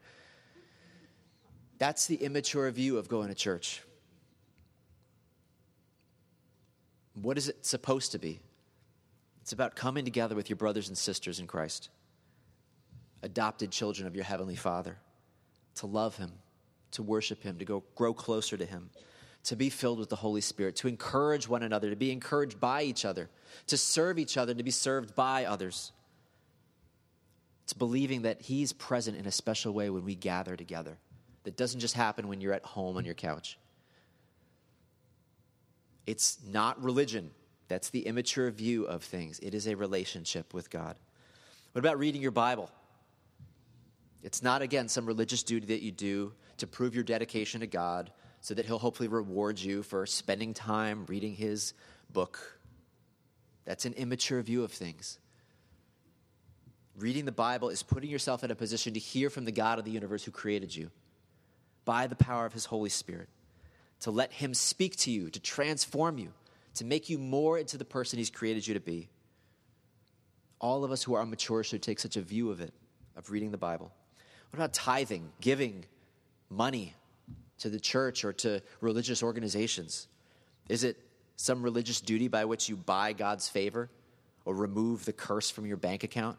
That's 1.80 2.06
the 2.06 2.14
immature 2.14 2.70
view 2.70 2.96
of 2.98 3.08
going 3.08 3.28
to 3.28 3.34
church. 3.34 3.82
What 7.14 7.36
is 7.36 7.48
it 7.48 7.66
supposed 7.66 8.12
to 8.12 8.20
be? 8.20 8.38
It's 9.42 9.52
about 9.52 9.74
coming 9.74 10.04
together 10.04 10.36
with 10.36 10.48
your 10.48 10.56
brothers 10.56 10.86
and 10.86 10.96
sisters 10.96 11.40
in 11.40 11.48
Christ, 11.48 11.88
adopted 13.24 13.72
children 13.72 14.06
of 14.06 14.14
your 14.14 14.24
Heavenly 14.24 14.54
Father, 14.54 14.96
to 15.74 15.86
love 15.88 16.16
Him, 16.16 16.30
to 16.92 17.02
worship 17.02 17.42
Him, 17.42 17.58
to 17.58 17.64
go 17.64 17.82
grow 17.96 18.14
closer 18.14 18.56
to 18.56 18.64
Him 18.64 18.90
to 19.44 19.56
be 19.56 19.70
filled 19.70 19.98
with 19.98 20.10
the 20.10 20.16
Holy 20.16 20.40
Spirit, 20.40 20.76
to 20.76 20.88
encourage 20.88 21.48
one 21.48 21.62
another, 21.62 21.90
to 21.90 21.96
be 21.96 22.12
encouraged 22.12 22.60
by 22.60 22.82
each 22.82 23.04
other, 23.04 23.30
to 23.66 23.76
serve 23.76 24.18
each 24.18 24.36
other, 24.36 24.54
to 24.54 24.62
be 24.62 24.70
served 24.70 25.14
by 25.14 25.44
others. 25.44 25.92
It's 27.64 27.72
believing 27.72 28.22
that 28.22 28.42
He's 28.42 28.72
present 28.72 29.16
in 29.16 29.26
a 29.26 29.32
special 29.32 29.72
way 29.72 29.88
when 29.90 30.04
we 30.04 30.14
gather 30.14 30.56
together. 30.56 30.98
That 31.50 31.56
doesn't 31.56 31.80
just 31.80 31.96
happen 31.96 32.28
when 32.28 32.40
you're 32.40 32.52
at 32.52 32.64
home 32.64 32.96
on 32.96 33.04
your 33.04 33.16
couch. 33.16 33.58
It's 36.06 36.38
not 36.46 36.80
religion. 36.80 37.32
That's 37.66 37.90
the 37.90 38.06
immature 38.06 38.48
view 38.52 38.84
of 38.84 39.02
things. 39.02 39.40
It 39.40 39.52
is 39.52 39.66
a 39.66 39.74
relationship 39.74 40.54
with 40.54 40.70
God. 40.70 40.96
What 41.72 41.80
about 41.80 41.98
reading 41.98 42.22
your 42.22 42.30
Bible? 42.30 42.70
It's 44.22 44.44
not, 44.44 44.62
again, 44.62 44.86
some 44.86 45.06
religious 45.06 45.42
duty 45.42 45.66
that 45.66 45.82
you 45.82 45.90
do 45.90 46.34
to 46.58 46.68
prove 46.68 46.94
your 46.94 47.02
dedication 47.02 47.62
to 47.62 47.66
God 47.66 48.12
so 48.40 48.54
that 48.54 48.64
he'll 48.64 48.78
hopefully 48.78 49.08
reward 49.08 49.58
you 49.58 49.82
for 49.82 50.06
spending 50.06 50.54
time 50.54 51.04
reading 51.08 51.34
his 51.34 51.74
book. 52.12 52.60
That's 53.64 53.86
an 53.86 53.94
immature 53.94 54.40
view 54.40 54.62
of 54.62 54.70
things. 54.70 55.18
Reading 56.96 57.24
the 57.24 57.32
Bible 57.32 57.70
is 57.70 57.82
putting 57.82 58.08
yourself 58.08 58.44
in 58.44 58.52
a 58.52 58.54
position 58.54 58.94
to 58.94 59.00
hear 59.00 59.30
from 59.30 59.44
the 59.44 59.50
God 59.50 59.80
of 59.80 59.84
the 59.84 59.90
universe 59.90 60.22
who 60.22 60.30
created 60.30 60.76
you 60.76 60.92
by 61.90 62.06
the 62.06 62.14
power 62.14 62.46
of 62.46 62.52
his 62.52 62.66
Holy 62.66 62.88
Spirit, 62.88 63.28
to 63.98 64.12
let 64.12 64.32
him 64.32 64.54
speak 64.54 64.94
to 64.98 65.10
you, 65.10 65.28
to 65.30 65.40
transform 65.40 66.18
you, 66.18 66.32
to 66.74 66.84
make 66.84 67.10
you 67.10 67.18
more 67.18 67.58
into 67.58 67.76
the 67.76 67.84
person 67.84 68.16
he's 68.16 68.30
created 68.30 68.64
you 68.64 68.74
to 68.74 68.80
be. 68.80 69.08
All 70.60 70.84
of 70.84 70.92
us 70.92 71.02
who 71.02 71.14
are 71.14 71.26
mature 71.26 71.64
should 71.64 71.82
take 71.82 71.98
such 71.98 72.16
a 72.16 72.20
view 72.20 72.50
of 72.50 72.60
it, 72.60 72.72
of 73.16 73.32
reading 73.32 73.50
the 73.50 73.58
Bible. 73.58 73.90
What 74.50 74.58
about 74.58 74.72
tithing, 74.72 75.32
giving, 75.40 75.84
money? 76.48 76.94
to 77.60 77.68
the 77.68 77.80
church 77.80 78.24
or 78.24 78.32
to 78.32 78.62
religious 78.80 79.22
organizations? 79.22 80.08
Is 80.68 80.84
it 80.84 80.96
some 81.36 81.62
religious 81.62 82.00
duty 82.00 82.28
by 82.28 82.44
which 82.44 82.68
you 82.68 82.76
buy 82.76 83.12
God's 83.12 83.48
favor 83.48 83.90
or 84.44 84.54
remove 84.54 85.04
the 85.04 85.12
curse 85.12 85.50
from 85.50 85.66
your 85.66 85.76
bank 85.76 86.02
account? 86.04 86.38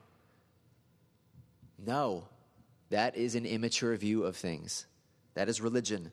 No, 1.84 2.27
that 2.89 3.15
is 3.15 3.36
an 3.36 3.46
immature 3.46 3.96
view 3.96 4.24
of 4.24 4.36
things. 4.36 4.86
That 5.33 5.50
is 5.50 5.61
religion. 5.61 6.11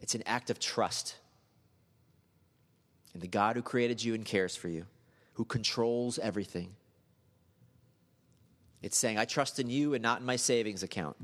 It's 0.00 0.14
an 0.14 0.22
act 0.26 0.50
of 0.50 0.58
trust 0.58 1.16
in 3.14 3.20
the 3.20 3.28
God 3.28 3.56
who 3.56 3.62
created 3.62 4.02
you 4.02 4.14
and 4.14 4.24
cares 4.24 4.56
for 4.56 4.68
you, 4.68 4.86
who 5.34 5.44
controls 5.44 6.18
everything. 6.18 6.74
It's 8.82 8.98
saying, 8.98 9.18
I 9.18 9.24
trust 9.24 9.58
in 9.58 9.70
you 9.70 9.94
and 9.94 10.02
not 10.02 10.20
in 10.20 10.26
my 10.26 10.36
savings 10.36 10.82
account. 10.82 11.16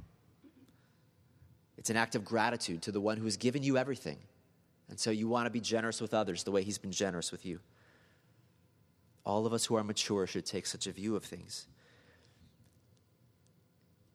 It's 1.77 1.91
an 1.91 1.97
act 1.97 2.15
of 2.15 2.25
gratitude 2.25 2.83
to 2.83 2.93
the 2.93 3.01
one 3.01 3.17
who 3.17 3.25
has 3.25 3.37
given 3.37 3.63
you 3.63 3.79
everything. 3.79 4.19
And 4.89 4.99
so 4.99 5.11
you 5.11 5.29
want 5.29 5.47
to 5.47 5.51
be 5.51 5.61
generous 5.61 6.01
with 6.01 6.15
others 6.15 6.45
the 6.45 6.51
way 6.51 6.63
he's 6.63 6.79
been 6.79 6.93
generous 6.93 7.31
with 7.31 7.45
you. 7.45 7.61
All 9.25 9.47
of 9.47 9.53
us 9.53 9.67
who 9.67 9.77
are 9.77 9.85
mature 9.85 10.27
should 10.27 10.47
take 10.47 10.67
such 10.67 10.87
a 10.87 10.93
view 10.93 11.15
of 11.15 11.25
things. 11.25 11.67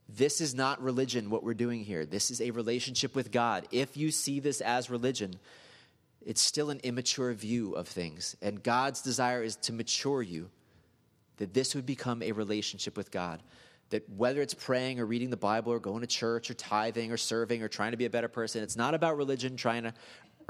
This 0.10 0.42
is 0.42 0.54
not 0.54 0.82
religion, 0.82 1.30
what 1.30 1.44
we're 1.44 1.54
doing 1.54 1.84
here. 1.84 2.06
This 2.06 2.30
is 2.30 2.42
a 2.42 2.52
relationship 2.52 3.16
with 3.16 3.32
God. 3.32 3.68
If 3.72 3.98
you 3.98 4.12
see 4.12 4.40
this 4.40 4.62
as 4.62 4.90
religion, 4.90 5.36
it's 6.26 6.42
still 6.42 6.70
an 6.70 6.80
immature 6.84 7.34
view 7.34 7.74
of 7.74 7.88
things. 7.88 8.36
And 8.42 8.62
God's 8.62 9.02
desire 9.02 9.44
is 9.44 9.56
to 9.58 9.74
mature 9.74 10.22
you, 10.22 10.50
that 11.38 11.54
this 11.54 11.74
would 11.74 11.86
become 11.86 12.22
a 12.22 12.32
relationship 12.32 12.98
with 12.98 13.12
God 13.12 13.42
that 13.94 14.10
whether 14.10 14.42
it's 14.42 14.56
praying 14.56 15.00
or 15.00 15.06
reading 15.06 15.30
the 15.30 15.38
Bible 15.38 15.72
or 15.72 15.80
going 15.80 16.02
to 16.02 16.08
church 16.08 16.50
or 16.50 16.56
tithing 16.56 17.12
or 17.12 17.18
serving 17.18 17.62
or 17.62 17.68
trying 17.68 17.92
to 17.92 17.98
be 17.98 18.06
a 18.06 18.10
better 18.10 18.28
person, 18.28 18.64
it's 18.64 18.76
not 18.76 18.96
about 18.96 19.18
religion 19.18 19.56
trying 19.56 19.84
to 19.84 19.94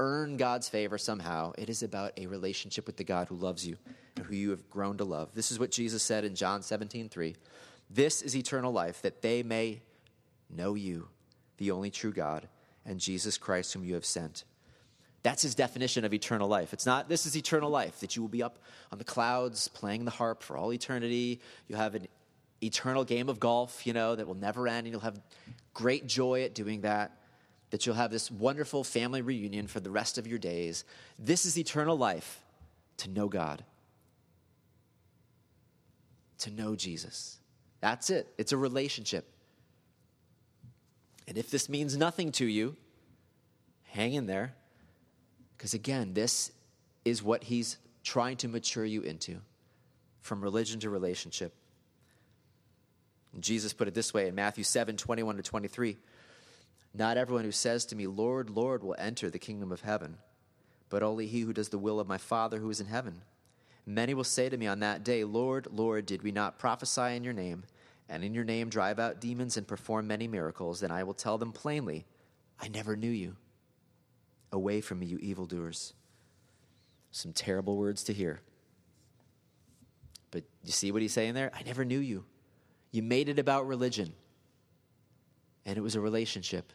earn 0.00 0.38
God's 0.38 0.66
favor 0.68 0.96
somehow. 0.96 1.52
It 1.58 1.68
is 1.68 1.82
about 1.82 2.12
a 2.16 2.26
relationship 2.26 2.86
with 2.86 2.96
the 2.96 3.04
God 3.04 3.28
who 3.28 3.36
loves 3.36 3.66
you 3.66 3.76
and 4.16 4.24
who 4.24 4.34
you 4.34 4.48
have 4.48 4.70
grown 4.70 4.96
to 4.96 5.04
love. 5.04 5.28
This 5.34 5.52
is 5.52 5.58
what 5.58 5.70
Jesus 5.70 6.02
said 6.02 6.24
in 6.24 6.34
John 6.34 6.62
17, 6.62 7.10
3. 7.10 7.36
This 7.90 8.22
is 8.22 8.36
eternal 8.36 8.72
life, 8.72 9.02
that 9.02 9.22
they 9.22 9.42
may 9.42 9.82
know 10.50 10.74
you, 10.74 11.08
the 11.58 11.70
only 11.70 11.90
true 11.90 12.12
God, 12.12 12.48
and 12.84 12.98
Jesus 13.00 13.38
Christ, 13.38 13.72
whom 13.72 13.84
you 13.84 13.94
have 13.94 14.04
sent. 14.04 14.44
That's 15.22 15.42
his 15.42 15.54
definition 15.54 16.04
of 16.04 16.12
eternal 16.12 16.48
life. 16.48 16.72
It's 16.72 16.84
not, 16.84 17.08
this 17.08 17.24
is 17.24 17.36
eternal 17.36 17.70
life, 17.70 18.00
that 18.00 18.14
you 18.14 18.22
will 18.22 18.28
be 18.28 18.42
up 18.42 18.58
on 18.92 18.98
the 18.98 19.04
clouds 19.04 19.68
playing 19.68 20.04
the 20.04 20.10
harp 20.10 20.42
for 20.42 20.56
all 20.56 20.72
eternity. 20.72 21.40
You'll 21.66 21.78
have 21.78 21.94
an 21.94 22.08
eternal 22.62 23.04
game 23.04 23.28
of 23.28 23.40
golf, 23.40 23.86
you 23.86 23.92
know, 23.94 24.14
that 24.14 24.26
will 24.26 24.34
never 24.34 24.68
end, 24.68 24.86
and 24.86 24.88
you'll 24.88 25.00
have 25.00 25.20
great 25.72 26.06
joy 26.06 26.42
at 26.42 26.54
doing 26.54 26.82
that, 26.82 27.18
that 27.70 27.86
you'll 27.86 27.94
have 27.94 28.10
this 28.10 28.30
wonderful 28.30 28.84
family 28.84 29.22
reunion 29.22 29.66
for 29.66 29.80
the 29.80 29.90
rest 29.90 30.18
of 30.18 30.26
your 30.26 30.38
days. 30.38 30.84
This 31.18 31.46
is 31.46 31.58
eternal 31.58 31.96
life 31.96 32.40
to 32.98 33.08
know 33.08 33.28
God, 33.28 33.64
to 36.38 36.50
know 36.50 36.76
Jesus. 36.76 37.38
That's 37.84 38.08
it, 38.08 38.32
it's 38.38 38.52
a 38.52 38.56
relationship. 38.56 39.28
And 41.28 41.36
if 41.36 41.50
this 41.50 41.68
means 41.68 41.98
nothing 41.98 42.32
to 42.32 42.46
you, 42.46 42.76
hang 43.82 44.14
in 44.14 44.24
there. 44.24 44.54
Because 45.54 45.74
again, 45.74 46.14
this 46.14 46.50
is 47.04 47.22
what 47.22 47.44
he's 47.44 47.76
trying 48.02 48.38
to 48.38 48.48
mature 48.48 48.86
you 48.86 49.02
into 49.02 49.36
from 50.22 50.40
religion 50.40 50.80
to 50.80 50.88
relationship. 50.88 51.52
Jesus 53.38 53.74
put 53.74 53.86
it 53.86 53.92
this 53.92 54.14
way 54.14 54.28
in 54.28 54.34
Matthew 54.34 54.64
7 54.64 54.96
21 54.96 55.36
to 55.36 55.42
23. 55.42 55.98
Not 56.94 57.18
everyone 57.18 57.44
who 57.44 57.52
says 57.52 57.84
to 57.84 57.96
me, 57.96 58.06
Lord, 58.06 58.48
Lord, 58.48 58.82
will 58.82 58.96
enter 58.98 59.28
the 59.28 59.38
kingdom 59.38 59.70
of 59.70 59.82
heaven, 59.82 60.16
but 60.88 61.02
only 61.02 61.26
he 61.26 61.40
who 61.40 61.52
does 61.52 61.68
the 61.68 61.76
will 61.76 62.00
of 62.00 62.08
my 62.08 62.16
Father 62.16 62.60
who 62.60 62.70
is 62.70 62.80
in 62.80 62.86
heaven. 62.86 63.20
Many 63.84 64.14
will 64.14 64.24
say 64.24 64.48
to 64.48 64.56
me 64.56 64.66
on 64.66 64.80
that 64.80 65.04
day, 65.04 65.24
Lord, 65.24 65.68
Lord, 65.70 66.06
did 66.06 66.22
we 66.22 66.32
not 66.32 66.58
prophesy 66.58 67.14
in 67.14 67.22
your 67.22 67.34
name, 67.34 67.64
and 68.08 68.22
in 68.24 68.34
your 68.34 68.44
name 68.44 68.68
drive 68.68 68.98
out 68.98 69.20
demons 69.20 69.56
and 69.56 69.66
perform 69.66 70.06
many 70.06 70.28
miracles? 70.28 70.80
Then 70.80 70.90
I 70.90 71.04
will 71.04 71.14
tell 71.14 71.38
them 71.38 71.52
plainly, 71.52 72.06
I 72.60 72.68
never 72.68 72.96
knew 72.96 73.10
you. 73.10 73.36
Away 74.52 74.80
from 74.80 75.00
me, 75.00 75.06
you 75.06 75.18
evildoers. 75.18 75.94
Some 77.10 77.32
terrible 77.32 77.76
words 77.76 78.04
to 78.04 78.12
hear. 78.12 78.40
But 80.30 80.44
you 80.64 80.72
see 80.72 80.92
what 80.92 81.02
he's 81.02 81.12
saying 81.12 81.34
there? 81.34 81.50
I 81.54 81.62
never 81.62 81.84
knew 81.84 81.98
you. 81.98 82.24
You 82.90 83.02
made 83.02 83.28
it 83.28 83.38
about 83.38 83.66
religion, 83.66 84.12
and 85.64 85.76
it 85.76 85.80
was 85.80 85.96
a 85.96 86.00
relationship. 86.00 86.72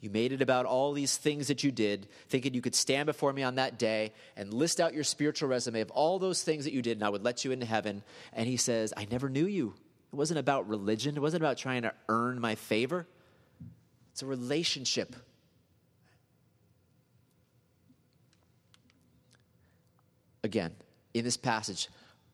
You 0.00 0.10
made 0.10 0.32
it 0.32 0.42
about 0.42 0.66
all 0.66 0.92
these 0.92 1.16
things 1.16 1.48
that 1.48 1.64
you 1.64 1.72
did, 1.72 2.08
thinking 2.28 2.52
you 2.52 2.60
could 2.60 2.74
stand 2.74 3.06
before 3.06 3.32
me 3.32 3.42
on 3.42 3.54
that 3.54 3.78
day 3.78 4.12
and 4.36 4.52
list 4.52 4.80
out 4.80 4.92
your 4.94 5.04
spiritual 5.04 5.48
resume 5.48 5.80
of 5.80 5.90
all 5.90 6.18
those 6.18 6.42
things 6.42 6.64
that 6.64 6.74
you 6.74 6.82
did, 6.82 6.98
and 6.98 7.04
I 7.04 7.08
would 7.08 7.24
let 7.24 7.44
you 7.44 7.52
into 7.52 7.66
heaven. 7.66 8.02
And 8.32 8.46
he 8.46 8.58
says, 8.58 8.92
I 8.96 9.06
never 9.10 9.28
knew 9.30 9.46
you. 9.46 9.74
It 10.16 10.18
wasn't 10.18 10.38
about 10.38 10.66
religion, 10.66 11.14
it 11.14 11.20
wasn't 11.20 11.42
about 11.42 11.58
trying 11.58 11.82
to 11.82 11.92
earn 12.08 12.40
my 12.40 12.54
favor. 12.54 13.06
It's 14.12 14.22
a 14.22 14.26
relationship. 14.26 15.14
Again, 20.42 20.72
in 21.12 21.22
this 21.22 21.36
passage, 21.36 21.90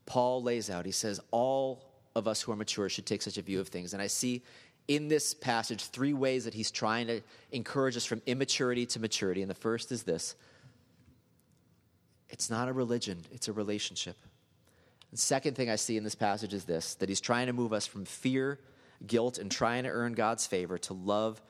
Paul 0.07 0.45
lays 0.45 0.71
out, 0.71 0.87
he 0.87 0.93
says, 0.93 1.19
all 1.33 1.91
of 2.15 2.29
us 2.29 2.41
who 2.41 2.53
are 2.53 2.57
mature 2.57 2.89
should 2.89 3.05
take 3.05 3.21
such 3.21 3.37
a 3.37 3.43
view 3.43 3.59
of 3.59 3.67
things. 3.67 3.95
And 3.95 4.01
I 4.01 4.07
see 4.07 4.45
in 4.87 5.09
this 5.09 5.35
passage 5.35 5.87
three 5.87 6.12
ways 6.12 6.45
that 6.45 6.55
he's 6.55 6.71
trying 6.71 7.09
to 7.09 7.21
encourage 7.51 7.97
us 7.97 8.05
from 8.05 8.23
immaturity 8.27 8.87
to 8.87 9.01
maturity. 9.01 9.43
And 9.43 9.51
the 9.51 9.57
first 9.57 9.91
is 9.91 10.05
this 10.05 10.37
it's 12.31 12.49
not 12.49 12.69
a 12.69 12.73
religion, 12.73 13.23
it's 13.33 13.49
a 13.49 13.53
relationship. 13.53 14.17
The 15.12 15.19
second 15.19 15.54
thing 15.54 15.69
I 15.69 15.76
see 15.76 15.97
in 15.97 16.04
this 16.04 16.14
passage 16.14 16.54
is 16.54 16.64
this 16.64 16.95
that 16.97 17.09
he's 17.09 17.21
trying 17.21 17.47
to 17.47 17.52
move 17.52 17.73
us 17.73 17.87
from 17.87 18.04
fear, 18.04 18.59
guilt, 19.07 19.38
and 19.38 19.50
trying 19.50 19.85
to 19.85 19.90
earn 19.90 20.14
God's 20.14 20.47
favor 20.47 20.78
to 20.78 20.95
love, 20.95 21.40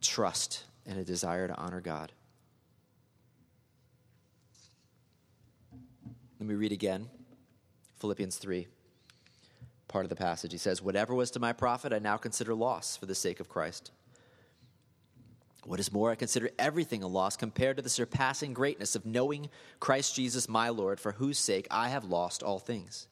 trust, 0.00 0.64
and 0.86 0.98
a 0.98 1.04
desire 1.04 1.48
to 1.48 1.56
honor 1.56 1.80
God. 1.80 2.12
Let 6.38 6.48
me 6.48 6.54
read 6.54 6.72
again 6.72 7.08
Philippians 7.98 8.36
3 8.36 8.68
part 9.88 10.04
of 10.04 10.10
the 10.10 10.16
passage. 10.16 10.52
He 10.52 10.58
says, 10.58 10.82
Whatever 10.82 11.14
was 11.14 11.30
to 11.32 11.40
my 11.40 11.52
profit, 11.52 11.92
I 11.92 11.98
now 11.98 12.18
consider 12.18 12.54
loss 12.54 12.96
for 12.96 13.06
the 13.06 13.14
sake 13.14 13.40
of 13.40 13.48
Christ. 13.48 13.90
What 15.68 15.80
is 15.80 15.92
more, 15.92 16.10
I 16.10 16.14
consider 16.14 16.48
everything 16.58 17.02
a 17.02 17.06
loss 17.06 17.36
compared 17.36 17.76
to 17.76 17.82
the 17.82 17.90
surpassing 17.90 18.54
greatness 18.54 18.96
of 18.96 19.04
knowing 19.04 19.50
Christ 19.80 20.16
Jesus 20.16 20.48
my 20.48 20.70
Lord, 20.70 20.98
for 20.98 21.12
whose 21.12 21.38
sake 21.38 21.66
I 21.70 21.90
have 21.90 22.06
lost 22.06 22.42
all 22.42 22.58
things. 22.58 23.06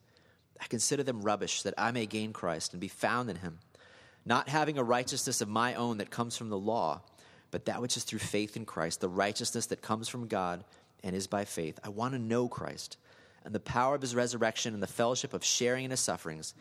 I 0.59 0.65
consider 0.67 1.03
them 1.03 1.21
rubbish, 1.21 1.61
that 1.63 1.75
I 1.77 1.91
may 1.91 2.07
gain 2.07 2.33
Christ 2.33 2.73
and 2.73 2.81
be 2.81 2.89
found 2.89 3.29
in 3.29 3.37
him, 3.37 3.59
not 4.25 4.49
having 4.49 4.79
a 4.79 4.83
righteousness 4.83 5.43
of 5.43 5.51
my 5.51 5.75
own 5.75 5.99
that 5.99 6.09
comes 6.09 6.35
from 6.35 6.49
the 6.49 6.57
law, 6.57 7.03
but 7.51 7.67
that 7.67 7.83
which 7.83 7.99
is 7.99 8.05
through 8.05 8.21
faith 8.21 8.57
in 8.57 8.65
Christ, 8.65 9.03
the 9.03 9.09
righteousness 9.09 9.67
that 9.67 9.83
comes 9.83 10.09
from 10.09 10.27
God 10.27 10.65
and 11.05 11.15
is 11.15 11.27
by 11.27 11.45
faith. 11.45 11.79
I 11.85 11.91
want 11.91 12.15
to 12.15 12.19
know 12.19 12.49
Christ 12.49 12.97
and 13.45 13.55
the 13.55 13.61
power 13.61 13.95
of 13.95 14.01
his 14.01 14.17
resurrection 14.17 14.73
and 14.73 14.83
the 14.83 14.87
fellowship 14.87 15.35
of 15.35 15.45
sharing 15.45 15.85
in 15.85 15.91
his 15.91 16.01
sufferings, 16.01 16.55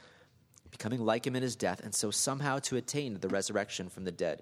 becoming 0.72 1.00
like 1.00 1.26
him 1.26 1.38
in 1.38 1.42
his 1.42 1.56
death, 1.56 1.80
and 1.82 1.96
so 1.96 2.12
somehow 2.12 2.60
to 2.60 2.76
attain 2.76 3.18
the 3.22 3.30
resurrection 3.30 3.88
from 3.88 4.04
the 4.04 4.12
dead. 4.12 4.42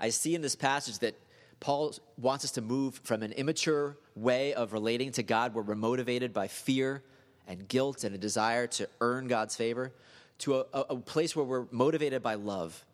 I 0.00 0.10
see 0.10 0.34
in 0.34 0.42
this 0.42 0.56
passage 0.56 0.98
that 1.00 1.18
Paul 1.60 1.94
wants 2.18 2.44
us 2.44 2.52
to 2.52 2.60
move 2.60 3.00
from 3.04 3.22
an 3.22 3.32
immature 3.32 3.96
way 4.14 4.54
of 4.54 4.72
relating 4.72 5.12
to 5.12 5.22
God 5.22 5.54
where 5.54 5.64
we're 5.64 5.74
motivated 5.74 6.32
by 6.32 6.48
fear 6.48 7.02
and 7.46 7.66
guilt 7.66 8.04
and 8.04 8.14
a 8.14 8.18
desire 8.18 8.66
to 8.66 8.88
earn 9.00 9.26
God's 9.26 9.56
favor 9.56 9.92
to 10.38 10.56
a, 10.56 10.66
a, 10.72 10.96
place 10.96 11.34
where 11.34 11.44
we're 11.44 11.66
motivated 11.70 12.22
by 12.22 12.34
love, 12.34 12.84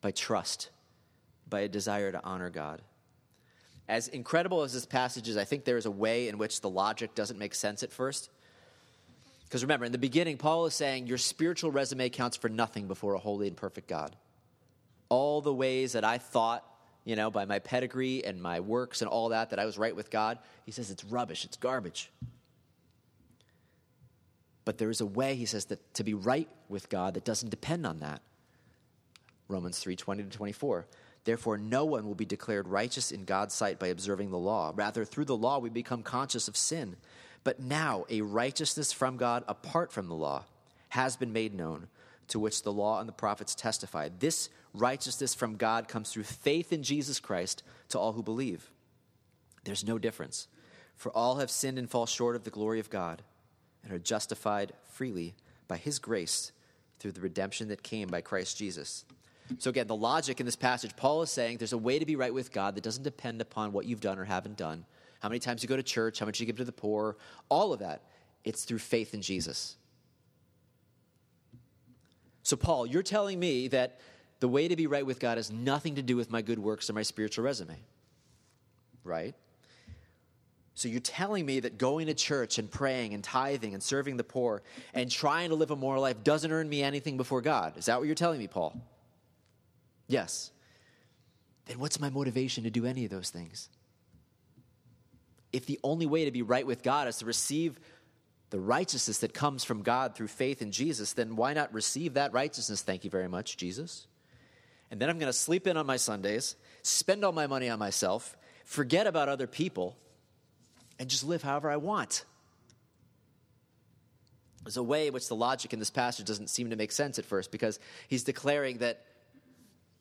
by 0.00 0.10
trust, 0.10 0.70
by 1.48 1.60
a 1.60 1.68
desire 1.68 2.10
to 2.12 2.24
honor 2.24 2.48
God. 2.48 2.80
As 3.88 4.08
incredible 4.08 4.62
as 4.62 4.72
this 4.72 4.86
passage 4.86 5.28
is, 5.28 5.36
I 5.36 5.44
think 5.44 5.64
there 5.64 5.76
is 5.76 5.86
a 5.86 5.90
way 5.90 6.28
in 6.28 6.38
which 6.38 6.60
the 6.60 6.70
logic 6.70 7.14
doesn't 7.14 7.38
make 7.38 7.54
sense 7.54 7.82
at 7.82 7.92
first. 7.92 8.30
Because 9.44 9.62
remember, 9.62 9.84
in 9.84 9.92
the 9.92 9.98
beginning, 9.98 10.38
Paul 10.38 10.66
is 10.66 10.74
saying 10.74 11.06
your 11.06 11.18
spiritual 11.18 11.70
resume 11.70 12.08
counts 12.08 12.36
for 12.36 12.48
nothing 12.48 12.88
before 12.88 13.14
a 13.14 13.18
holy 13.18 13.46
and 13.46 13.56
perfect 13.56 13.86
God. 13.86 14.16
All 15.08 15.40
the 15.40 15.54
ways 15.54 15.92
that 15.92 16.04
I 16.04 16.18
thought, 16.18 16.64
you 17.04 17.16
know, 17.16 17.30
by 17.30 17.44
my 17.44 17.58
pedigree 17.58 18.24
and 18.24 18.42
my 18.42 18.60
works 18.60 19.02
and 19.02 19.08
all 19.08 19.30
that, 19.30 19.50
that 19.50 19.58
I 19.58 19.64
was 19.64 19.78
right 19.78 19.94
with 19.94 20.10
God, 20.10 20.38
he 20.64 20.72
says 20.72 20.90
it's 20.90 21.04
rubbish, 21.04 21.44
it's 21.44 21.56
garbage. 21.56 22.10
But 24.64 24.78
there 24.78 24.90
is 24.90 25.00
a 25.00 25.06
way, 25.06 25.36
he 25.36 25.46
says, 25.46 25.66
that 25.66 25.94
to 25.94 26.04
be 26.04 26.14
right 26.14 26.48
with 26.68 26.88
God 26.88 27.14
that 27.14 27.24
doesn't 27.24 27.50
depend 27.50 27.86
on 27.86 28.00
that. 28.00 28.20
Romans 29.48 29.78
3 29.78 29.94
20 29.94 30.24
to 30.24 30.28
24. 30.28 30.86
Therefore, 31.24 31.58
no 31.58 31.84
one 31.84 32.06
will 32.06 32.14
be 32.14 32.24
declared 32.24 32.68
righteous 32.68 33.10
in 33.10 33.24
God's 33.24 33.54
sight 33.54 33.80
by 33.80 33.88
observing 33.88 34.30
the 34.30 34.38
law. 34.38 34.72
Rather, 34.74 35.04
through 35.04 35.24
the 35.24 35.36
law, 35.36 35.58
we 35.58 35.70
become 35.70 36.02
conscious 36.02 36.46
of 36.46 36.56
sin. 36.56 36.96
But 37.42 37.60
now, 37.60 38.06
a 38.08 38.20
righteousness 38.20 38.92
from 38.92 39.16
God 39.16 39.44
apart 39.48 39.92
from 39.92 40.08
the 40.08 40.14
law 40.14 40.44
has 40.90 41.16
been 41.16 41.32
made 41.32 41.54
known, 41.54 41.88
to 42.28 42.38
which 42.38 42.62
the 42.62 42.72
law 42.72 43.00
and 43.00 43.08
the 43.08 43.12
prophets 43.12 43.54
testify. 43.54 44.08
This 44.18 44.48
righteousness 44.78 45.34
from 45.34 45.56
God 45.56 45.88
comes 45.88 46.12
through 46.12 46.24
faith 46.24 46.72
in 46.72 46.82
Jesus 46.82 47.20
Christ 47.20 47.62
to 47.88 47.98
all 47.98 48.12
who 48.12 48.22
believe. 48.22 48.70
There's 49.64 49.86
no 49.86 49.98
difference, 49.98 50.48
for 50.94 51.10
all 51.12 51.36
have 51.36 51.50
sinned 51.50 51.78
and 51.78 51.90
fall 51.90 52.06
short 52.06 52.36
of 52.36 52.44
the 52.44 52.50
glory 52.50 52.80
of 52.80 52.90
God 52.90 53.22
and 53.82 53.92
are 53.92 53.98
justified 53.98 54.72
freely 54.92 55.34
by 55.68 55.76
his 55.76 55.98
grace 55.98 56.52
through 56.98 57.12
the 57.12 57.20
redemption 57.20 57.68
that 57.68 57.82
came 57.82 58.08
by 58.08 58.20
Christ 58.20 58.56
Jesus. 58.56 59.04
So, 59.58 59.70
again, 59.70 59.86
the 59.86 59.94
logic 59.94 60.40
in 60.40 60.46
this 60.46 60.56
passage, 60.56 60.96
Paul 60.96 61.22
is 61.22 61.30
saying 61.30 61.58
there's 61.58 61.72
a 61.72 61.78
way 61.78 61.98
to 61.98 62.06
be 62.06 62.16
right 62.16 62.34
with 62.34 62.52
God 62.52 62.74
that 62.74 62.82
doesn't 62.82 63.04
depend 63.04 63.40
upon 63.40 63.72
what 63.72 63.86
you've 63.86 64.00
done 64.00 64.18
or 64.18 64.24
haven't 64.24 64.56
done, 64.56 64.84
how 65.20 65.28
many 65.28 65.38
times 65.38 65.62
you 65.62 65.68
go 65.68 65.76
to 65.76 65.82
church, 65.82 66.18
how 66.18 66.26
much 66.26 66.40
you 66.40 66.46
give 66.46 66.56
to 66.56 66.64
the 66.64 66.72
poor, 66.72 67.16
all 67.48 67.72
of 67.72 67.78
that. 67.78 68.02
It's 68.44 68.64
through 68.64 68.78
faith 68.78 69.14
in 69.14 69.22
Jesus. 69.22 69.76
So, 72.42 72.56
Paul, 72.56 72.86
you're 72.86 73.02
telling 73.02 73.38
me 73.38 73.68
that 73.68 74.00
the 74.40 74.48
way 74.48 74.68
to 74.68 74.76
be 74.76 74.86
right 74.86 75.04
with 75.04 75.18
God 75.18 75.38
has 75.38 75.50
nothing 75.50 75.94
to 75.96 76.02
do 76.02 76.16
with 76.16 76.30
my 76.30 76.42
good 76.42 76.58
works 76.58 76.90
or 76.90 76.92
my 76.92 77.02
spiritual 77.02 77.44
resume, 77.44 77.76
right? 79.04 79.34
So 80.74 80.88
you're 80.88 81.00
telling 81.00 81.46
me 81.46 81.60
that 81.60 81.78
going 81.78 82.08
to 82.08 82.14
church 82.14 82.58
and 82.58 82.70
praying 82.70 83.14
and 83.14 83.24
tithing 83.24 83.72
and 83.72 83.82
serving 83.82 84.18
the 84.18 84.24
poor 84.24 84.62
and 84.92 85.10
trying 85.10 85.48
to 85.48 85.54
live 85.54 85.70
a 85.70 85.76
moral 85.76 86.02
life 86.02 86.22
doesn't 86.22 86.52
earn 86.52 86.68
me 86.68 86.82
anything 86.82 87.16
before 87.16 87.40
God. 87.40 87.78
Is 87.78 87.86
that 87.86 87.98
what 87.98 88.06
you're 88.06 88.14
telling 88.14 88.38
me, 88.38 88.46
Paul? 88.46 88.78
Yes. 90.06 90.50
Then 91.64 91.78
what's 91.78 91.98
my 91.98 92.10
motivation 92.10 92.64
to 92.64 92.70
do 92.70 92.84
any 92.84 93.06
of 93.06 93.10
those 93.10 93.30
things? 93.30 93.70
If 95.50 95.64
the 95.64 95.80
only 95.82 96.04
way 96.04 96.26
to 96.26 96.30
be 96.30 96.42
right 96.42 96.66
with 96.66 96.82
God 96.82 97.08
is 97.08 97.16
to 97.18 97.24
receive 97.24 97.80
the 98.50 98.60
righteousness 98.60 99.18
that 99.18 99.32
comes 99.32 99.64
from 99.64 99.82
God 99.82 100.14
through 100.14 100.28
faith 100.28 100.60
in 100.60 100.72
Jesus, 100.72 101.14
then 101.14 101.36
why 101.36 101.54
not 101.54 101.72
receive 101.72 102.14
that 102.14 102.34
righteousness? 102.34 102.82
Thank 102.82 103.02
you 103.02 103.10
very 103.10 103.28
much, 103.28 103.56
Jesus. 103.56 104.06
And 104.90 105.00
then 105.00 105.10
I'm 105.10 105.18
going 105.18 105.30
to 105.30 105.38
sleep 105.38 105.66
in 105.66 105.76
on 105.76 105.86
my 105.86 105.96
Sundays, 105.96 106.56
spend 106.82 107.24
all 107.24 107.32
my 107.32 107.46
money 107.46 107.68
on 107.68 107.78
myself, 107.78 108.36
forget 108.64 109.06
about 109.06 109.28
other 109.28 109.46
people, 109.46 109.96
and 110.98 111.08
just 111.08 111.24
live 111.24 111.42
however 111.42 111.70
I 111.70 111.76
want. 111.76 112.24
There's 114.62 114.76
a 114.76 114.82
way 114.82 115.08
in 115.08 115.12
which 115.12 115.28
the 115.28 115.36
logic 115.36 115.72
in 115.72 115.78
this 115.78 115.90
passage 115.90 116.26
doesn't 116.26 116.50
seem 116.50 116.70
to 116.70 116.76
make 116.76 116.90
sense 116.90 117.18
at 117.18 117.24
first 117.24 117.52
because 117.52 117.78
he's 118.08 118.24
declaring 118.24 118.78
that 118.78 119.04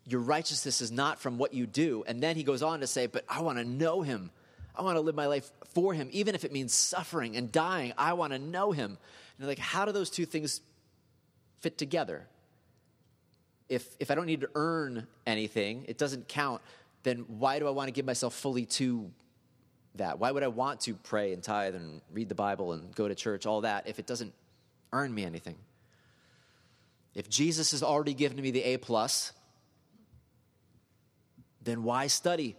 your 0.08 0.22
righteousness 0.22 0.82
is 0.82 0.92
not 0.92 1.20
from 1.20 1.38
what 1.38 1.54
you 1.54 1.66
do. 1.66 2.04
And 2.08 2.22
then 2.22 2.36
he 2.36 2.44
goes 2.44 2.64
on 2.64 2.80
to 2.80 2.88
say, 2.88 3.08
But 3.08 3.26
I 3.30 3.42
want 3.42 3.58
to 3.58 3.66
know 3.66 4.02
him. 4.02 4.32
I 4.78 4.82
want 4.82 4.98
to 4.98 5.02
live 5.02 5.16
my 5.16 5.28
life 5.28 5.50
for 5.74 5.94
him, 5.94 6.10
even 6.12 6.36
if 6.36 6.44
it 6.44 6.52
means 6.52 6.74
suffering 6.74 7.36
and 7.38 7.52
dying. 7.52 7.94
I 7.98 8.14
want 8.14 8.34
to 8.34 8.40
know 8.40 8.72
him. 8.72 8.98
And 9.38 9.48
like, 9.48 9.60
how 9.60 9.86
do 9.86 9.92
those 9.92 10.10
two 10.10 10.26
things 10.26 10.62
fit 11.62 11.78
together? 11.78 12.28
If, 13.68 13.88
if 14.00 14.12
I 14.12 14.16
don't 14.16 14.26
need 14.26 14.42
to 14.42 14.50
earn 14.56 15.08
anything, 15.26 15.86
it 15.88 15.98
doesn't 15.98 16.28
count, 16.28 16.62
then 17.04 17.26
why 17.28 17.60
do 17.60 17.68
I 17.68 17.72
want 17.72 17.88
to 17.88 17.92
give 17.92 18.06
myself 18.06 18.34
fully 18.34 18.66
to 18.66 19.12
that? 19.96 20.20
Why 20.20 20.32
would 20.32 20.44
I 20.44 20.48
want 20.48 20.82
to 20.82 20.94
pray 20.94 21.34
and 21.34 21.42
tithe 21.42 21.76
and 21.76 22.02
read 22.12 22.30
the 22.30 22.36
Bible 22.36 22.74
and 22.74 22.94
go 22.94 23.08
to 23.08 23.16
church, 23.16 23.46
all 23.46 23.62
that, 23.62 23.88
if 23.88 24.00
it 24.00 24.06
doesn't 24.06 24.34
earn 24.94 25.14
me 25.14 25.24
anything? 25.24 25.56
If 27.16 27.30
Jesus 27.30 27.72
has 27.72 27.82
already 27.82 28.14
given 28.14 28.42
me 28.42 28.52
the 28.52 28.64
A 28.64 28.78
plus, 28.78 29.32
then 31.64 31.84
why 31.84 32.08
study? 32.08 32.56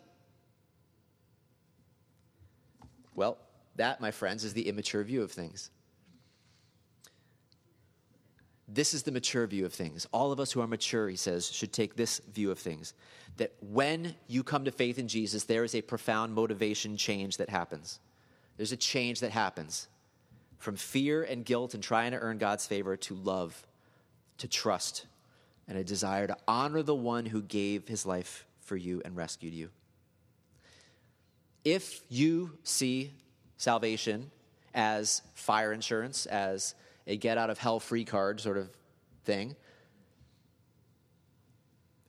Well, 3.15 3.39
that, 3.77 4.01
my 4.01 4.11
friends, 4.11 4.45
is 4.45 4.55
the 4.55 4.69
immature 4.69 5.05
view 5.05 5.23
of 5.23 5.31
things. 5.31 5.71
This 8.69 8.95
is 8.95 9.05
the 9.05 9.13
mature 9.13 9.47
view 9.47 9.65
of 9.65 9.73
things. 9.73 10.07
All 10.13 10.33
of 10.33 10.41
us 10.41 10.51
who 10.53 10.61
are 10.61 10.67
mature, 10.67 11.09
he 11.09 11.17
says, 11.17 11.51
should 11.51 11.73
take 11.73 11.95
this 11.95 12.21
view 12.33 12.51
of 12.51 12.59
things 12.59 12.95
that 13.37 13.53
when 13.61 14.15
you 14.27 14.43
come 14.43 14.65
to 14.65 14.73
faith 14.73 14.99
in 14.99 15.09
Jesus, 15.09 15.45
there 15.45 15.63
is 15.63 15.75
a 15.75 15.83
profound 15.83 16.35
motivation 16.35 16.97
change 16.97 17.37
that 17.37 17.49
happens. 17.49 18.01
There's 18.57 18.73
a 18.73 18.77
change 18.77 19.21
that 19.21 19.31
happens 19.31 19.89
from 20.59 20.77
fear 20.77 21.23
and 21.23 21.45
guilt 21.45 21.75
and 21.75 21.83
trying 21.83 22.13
to 22.13 22.19
earn 22.19 22.39
God's 22.39 22.67
favor 22.67 22.97
to 22.97 23.15
love, 23.15 23.67
to 24.39 24.49
trust, 24.49 25.07
and 25.69 25.77
a 25.77 25.85
desire 25.85 26.27
to 26.27 26.37
honor 26.49 26.83
the 26.83 26.95
one 26.95 27.27
who 27.27 27.43
gave 27.43 27.87
his 27.87 28.07
life 28.07 28.47
for 28.61 28.77
you 28.77 29.03
and 29.05 29.17
rescued 29.17 29.53
you. 29.53 29.69
If 31.65 32.01
you 32.09 32.53
see 32.63 33.13
salvation 33.59 34.31
as 34.75 35.23
fire 35.35 35.73
insurance, 35.73 36.27
as 36.27 36.75
a 37.07 37.17
get 37.17 37.39
out 37.39 37.51
of 37.51 37.59
hell 37.59 37.81
free 37.81 38.05
card 38.05 38.41
sort 38.41 38.57
of 38.57 38.71
thing, 39.25 39.57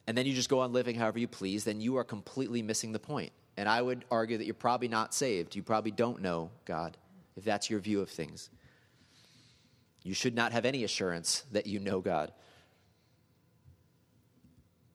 and 0.07 0.17
then 0.17 0.25
you 0.25 0.33
just 0.33 0.49
go 0.49 0.61
on 0.61 0.71
living 0.71 0.95
however 0.95 1.19
you 1.19 1.27
please, 1.27 1.65
then 1.65 1.81
you 1.81 1.97
are 1.97 2.03
completely 2.05 2.61
missing 2.61 2.93
the 2.93 2.99
point. 2.99 3.33
And 3.57 3.67
I 3.67 3.81
would 3.81 4.05
argue 4.09 4.37
that 4.37 4.45
you're 4.45 4.53
probably 4.53 4.87
not 4.87 5.13
saved. 5.13 5.55
You 5.55 5.63
probably 5.63 5.91
don't 5.91 6.21
know 6.21 6.49
God, 6.65 6.95
if 7.35 7.43
that's 7.43 7.69
your 7.69 7.79
view 7.81 7.99
of 7.99 8.09
things. 8.09 8.49
You 10.03 10.13
should 10.13 10.35
not 10.35 10.53
have 10.53 10.63
any 10.63 10.85
assurance 10.85 11.43
that 11.51 11.67
you 11.67 11.79
know 11.79 11.99
God. 11.99 12.31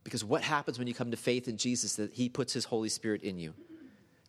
Because 0.05 0.25
what 0.25 0.43
happens 0.43 0.79
when 0.79 0.89
you 0.89 0.95
come 0.95 1.11
to 1.11 1.17
faith 1.17 1.47
in 1.47 1.59
Jesus 1.59 1.97
that 1.97 2.15
he 2.15 2.29
puts 2.29 2.55
his 2.55 2.65
Holy 2.65 2.89
Spirit 2.89 3.23
in 3.23 3.39
you? 3.39 3.53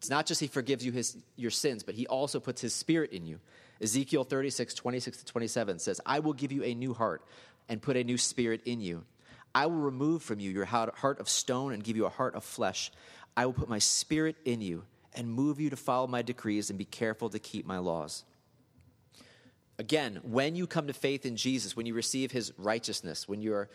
It's 0.04 0.10
not 0.10 0.26
just 0.26 0.42
he 0.42 0.48
forgives 0.48 0.86
you 0.86 0.92
his, 0.92 1.16
your 1.38 1.50
sins, 1.50 1.82
but 1.82 1.96
he 1.96 2.08
also 2.08 2.42
puts 2.42 2.60
his 2.60 2.74
spirit 2.74 3.14
in 3.14 3.26
you. 3.26 3.40
Ezekiel 3.82 4.26
36, 4.26 4.74
26 4.74 5.20
to 5.20 5.26
27 5.26 5.80
says, 5.80 6.02
I 6.06 6.20
will 6.20 6.34
give 6.34 6.52
you 6.52 6.62
a 6.62 6.74
new 6.74 6.94
heart 6.94 7.24
and 7.70 7.82
put 7.82 7.96
a 7.96 8.04
new 8.04 8.18
spirit 8.18 8.64
in 8.66 8.82
you. 8.82 9.06
I 9.56 9.68
will 9.68 9.78
remove 9.78 10.22
from 10.22 10.42
you 10.42 10.52
your 10.52 10.66
heart 10.66 11.22
of 11.22 11.30
stone 11.30 11.72
and 11.72 11.82
give 11.82 11.96
you 11.96 12.06
a 12.06 12.10
heart 12.10 12.36
of 12.36 12.44
flesh. 12.44 12.92
I 13.38 13.46
will 13.46 13.54
put 13.54 13.70
my 13.70 13.80
spirit 13.80 14.36
in 14.44 14.60
you 14.60 14.84
and 15.14 15.32
move 15.32 15.62
you 15.62 15.70
to 15.70 15.78
follow 15.78 16.08
my 16.08 16.22
decrees 16.22 16.70
and 16.70 16.78
be 16.78 16.84
careful 16.84 17.30
to 17.30 17.40
keep 17.40 17.66
my 17.66 17.78
laws. 17.78 18.26
Again, 19.80 20.20
when 20.22 20.58
you 20.58 20.68
come 20.68 20.88
to 20.88 20.94
faith 20.94 21.26
in 21.26 21.38
Jesus, 21.38 21.78
when 21.78 21.86
you 21.86 21.94
receive 21.94 22.30
his 22.34 22.52
righteousness, 22.58 23.26
when 23.26 23.42
you're 23.42 23.70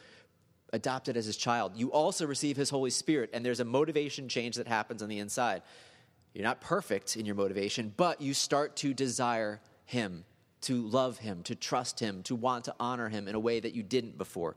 adopted 0.75 1.17
as 1.17 1.25
his 1.25 1.39
child, 1.39 1.73
you 1.75 1.91
also 1.91 2.27
receive 2.27 2.59
his 2.59 2.69
Holy 2.69 2.91
Spirit, 2.91 3.31
and 3.33 3.47
there's 3.47 3.61
a 3.61 3.65
motivation 3.65 4.29
change 4.29 4.57
that 4.57 4.69
happens 4.69 5.03
on 5.03 5.09
the 5.09 5.21
inside. 5.21 5.63
You're 6.35 6.45
not 6.45 6.61
perfect 6.61 7.17
in 7.17 7.27
your 7.27 7.35
motivation, 7.35 7.93
but 7.97 8.21
you 8.21 8.35
start 8.35 8.77
to 8.77 8.95
desire 8.95 9.61
him, 9.85 10.25
to 10.63 10.83
love 10.83 11.19
him, 11.19 11.43
to 11.45 11.55
trust 11.55 12.01
him, 12.01 12.23
to 12.25 12.35
want 12.35 12.65
to 12.67 12.75
honor 12.79 13.09
him 13.09 13.29
in 13.29 13.35
a 13.35 13.41
way 13.41 13.59
that 13.61 13.75
you 13.75 13.83
didn't 13.83 14.19
before. 14.19 14.57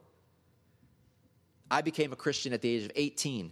I 1.69 1.81
became 1.81 2.11
a 2.11 2.17
Christian 2.17 2.53
at 2.53 2.61
the 2.61 2.69
age 2.69 2.83
of 2.83 2.91
18. 2.95 3.51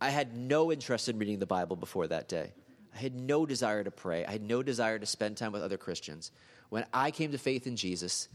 I 0.00 0.10
had 0.10 0.36
no 0.36 0.70
interest 0.70 1.08
in 1.08 1.18
reading 1.18 1.38
the 1.38 1.46
Bible 1.46 1.76
before 1.76 2.06
that 2.06 2.28
day. 2.28 2.52
I 2.94 2.98
had 2.98 3.14
no 3.14 3.44
desire 3.44 3.82
to 3.82 3.90
pray. 3.90 4.24
I 4.24 4.32
had 4.32 4.42
no 4.42 4.62
desire 4.62 4.98
to 4.98 5.06
spend 5.06 5.36
time 5.36 5.52
with 5.52 5.62
other 5.62 5.76
Christians. 5.76 6.30
When 6.68 6.86
I 6.94 7.10
came 7.10 7.32
to 7.32 7.38
faith 7.38 7.66
in 7.66 7.76
Jesus, 7.76 8.28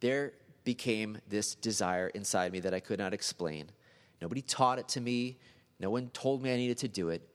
there 0.00 0.32
became 0.64 1.18
this 1.28 1.54
desire 1.54 2.08
inside 2.08 2.52
me 2.52 2.60
that 2.60 2.74
I 2.74 2.80
could 2.80 2.98
not 2.98 3.14
explain. 3.14 3.70
Nobody 4.20 4.42
taught 4.42 4.78
it 4.78 4.88
to 4.88 5.00
me, 5.00 5.38
no 5.78 5.90
one 5.90 6.08
told 6.08 6.42
me 6.42 6.52
I 6.52 6.56
needed 6.56 6.78
to 6.78 6.88
do 6.88 7.08
it. 7.10 7.28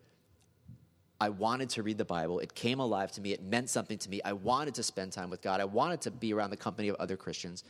I 1.19 1.29
wanted 1.29 1.69
to 1.71 1.83
read 1.83 1.97
the 1.97 2.05
Bible. 2.05 2.39
It 2.39 2.53
came 2.53 2.79
alive 2.79 3.11
to 3.13 3.21
me. 3.21 3.31
It 3.31 3.41
meant 3.41 3.69
something 3.69 3.97
to 3.97 4.09
me. 4.09 4.21
I 4.23 4.33
wanted 4.33 4.75
to 4.75 4.83
spend 4.83 5.11
time 5.11 5.29
with 5.29 5.41
God. 5.41 5.59
I 5.59 5.65
wanted 5.65 6.01
to 6.01 6.11
be 6.11 6.33
around 6.33 6.51
the 6.51 6.57
company 6.57 6.89
of 6.89 6.95
other 6.97 7.17
Christians. 7.17 7.63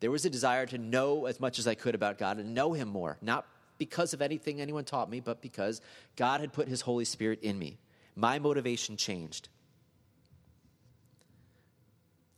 There 0.00 0.10
was 0.10 0.24
a 0.24 0.30
desire 0.30 0.66
to 0.66 0.78
know 0.78 1.26
as 1.26 1.38
much 1.40 1.58
as 1.58 1.66
I 1.66 1.74
could 1.74 1.94
about 1.94 2.18
God 2.18 2.38
and 2.38 2.54
know 2.54 2.72
Him 2.72 2.88
more, 2.88 3.16
not 3.20 3.46
because 3.78 4.12
of 4.14 4.22
anything 4.22 4.60
anyone 4.60 4.84
taught 4.84 5.08
me, 5.08 5.20
but 5.20 5.40
because 5.40 5.80
God 6.16 6.40
had 6.40 6.52
put 6.52 6.66
His 6.66 6.80
Holy 6.80 7.04
Spirit 7.04 7.40
in 7.42 7.58
me. 7.58 7.78
My 8.16 8.40
motivation 8.40 8.96
changed. 8.96 9.48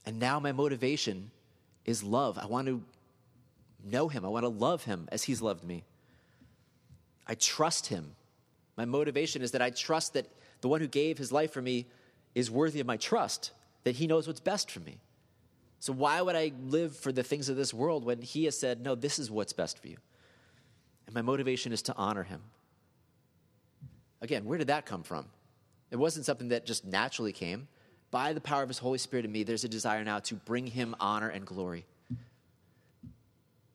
And 0.04 0.18
now 0.18 0.40
my 0.40 0.52
motivation 0.52 1.30
is 1.84 2.02
love. 2.02 2.38
I 2.38 2.46
want 2.46 2.66
to 2.66 2.82
know 3.84 4.08
him. 4.08 4.24
I 4.24 4.28
want 4.28 4.44
to 4.44 4.48
love 4.48 4.84
him 4.84 5.08
as 5.12 5.22
he's 5.22 5.40
loved 5.40 5.64
me. 5.64 5.84
I 7.26 7.34
trust 7.34 7.86
him. 7.86 8.12
My 8.76 8.84
motivation 8.84 9.42
is 9.42 9.52
that 9.52 9.62
I 9.62 9.70
trust 9.70 10.14
that 10.14 10.26
the 10.60 10.68
one 10.68 10.80
who 10.80 10.86
gave 10.86 11.18
his 11.18 11.32
life 11.32 11.52
for 11.52 11.62
me 11.62 11.86
is 12.34 12.50
worthy 12.50 12.80
of 12.80 12.86
my 12.86 12.96
trust, 12.96 13.52
that 13.84 13.96
he 13.96 14.06
knows 14.06 14.26
what's 14.26 14.40
best 14.40 14.70
for 14.70 14.80
me. 14.80 14.98
So 15.78 15.92
why 15.92 16.20
would 16.20 16.36
I 16.36 16.52
live 16.62 16.96
for 16.96 17.10
the 17.10 17.22
things 17.22 17.48
of 17.48 17.56
this 17.56 17.72
world 17.72 18.04
when 18.04 18.20
he 18.20 18.44
has 18.44 18.58
said, 18.58 18.82
no, 18.82 18.94
this 18.94 19.18
is 19.18 19.30
what's 19.30 19.52
best 19.52 19.78
for 19.78 19.88
you? 19.88 19.96
And 21.06 21.14
my 21.14 21.22
motivation 21.22 21.72
is 21.72 21.82
to 21.82 21.96
honor 21.96 22.22
him. 22.22 22.42
Again, 24.20 24.44
where 24.44 24.58
did 24.58 24.66
that 24.66 24.84
come 24.84 25.02
from? 25.02 25.26
It 25.90 25.96
wasn't 25.96 26.26
something 26.26 26.48
that 26.48 26.66
just 26.66 26.84
naturally 26.84 27.32
came 27.32 27.66
by 28.10 28.32
the 28.32 28.40
power 28.40 28.62
of 28.62 28.68
his 28.68 28.78
Holy 28.78 28.98
Spirit 28.98 29.24
in 29.24 29.32
me, 29.32 29.44
there's 29.44 29.64
a 29.64 29.68
desire 29.68 30.04
now 30.04 30.18
to 30.20 30.34
bring 30.34 30.66
him 30.66 30.96
honor 30.98 31.28
and 31.28 31.46
glory 31.46 31.86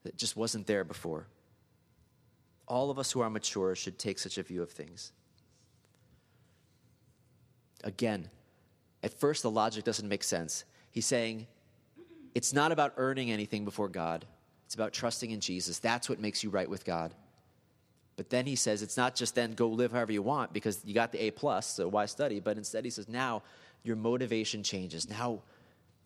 that 0.03 0.17
just 0.17 0.35
wasn't 0.35 0.67
there 0.67 0.83
before. 0.83 1.27
All 2.67 2.91
of 2.91 2.99
us 2.99 3.11
who 3.11 3.21
are 3.21 3.29
mature 3.29 3.75
should 3.75 3.97
take 3.97 4.19
such 4.19 4.37
a 4.37 4.43
view 4.43 4.61
of 4.61 4.71
things. 4.71 5.11
Again, 7.85 8.29
at 9.03 9.13
first 9.13 9.43
the 9.43 9.51
logic 9.51 9.85
doesn't 9.85 10.09
make 10.09 10.23
sense. 10.23 10.65
He's 10.91 11.05
saying 11.05 11.47
it's 12.33 12.51
not 12.51 12.73
about 12.73 12.93
earning 12.97 13.31
anything 13.31 13.63
before 13.63 13.87
God, 13.87 14.25
it's 14.65 14.75
about 14.75 14.91
trusting 14.91 15.31
in 15.31 15.39
Jesus. 15.39 15.79
That's 15.79 16.09
what 16.09 16.19
makes 16.19 16.43
you 16.43 16.49
right 16.49 16.69
with 16.69 16.83
God. 16.83 17.13
But 18.17 18.29
then 18.29 18.45
he 18.45 18.55
says 18.55 18.81
it's 18.81 18.97
not 18.97 19.15
just 19.15 19.35
then 19.35 19.53
go 19.53 19.67
live 19.67 19.91
however 19.91 20.11
you 20.11 20.21
want 20.21 20.51
because 20.51 20.81
you 20.83 20.93
got 20.93 21.11
the 21.11 21.21
A 21.23 21.31
plus, 21.31 21.67
so 21.67 21.87
why 21.87 22.05
study? 22.05 22.39
But 22.39 22.57
instead 22.57 22.83
he 22.83 22.89
says 22.89 23.07
now 23.07 23.43
your 23.85 23.95
motivation 23.95 24.63
changes. 24.63 25.07
Now, 25.07 25.41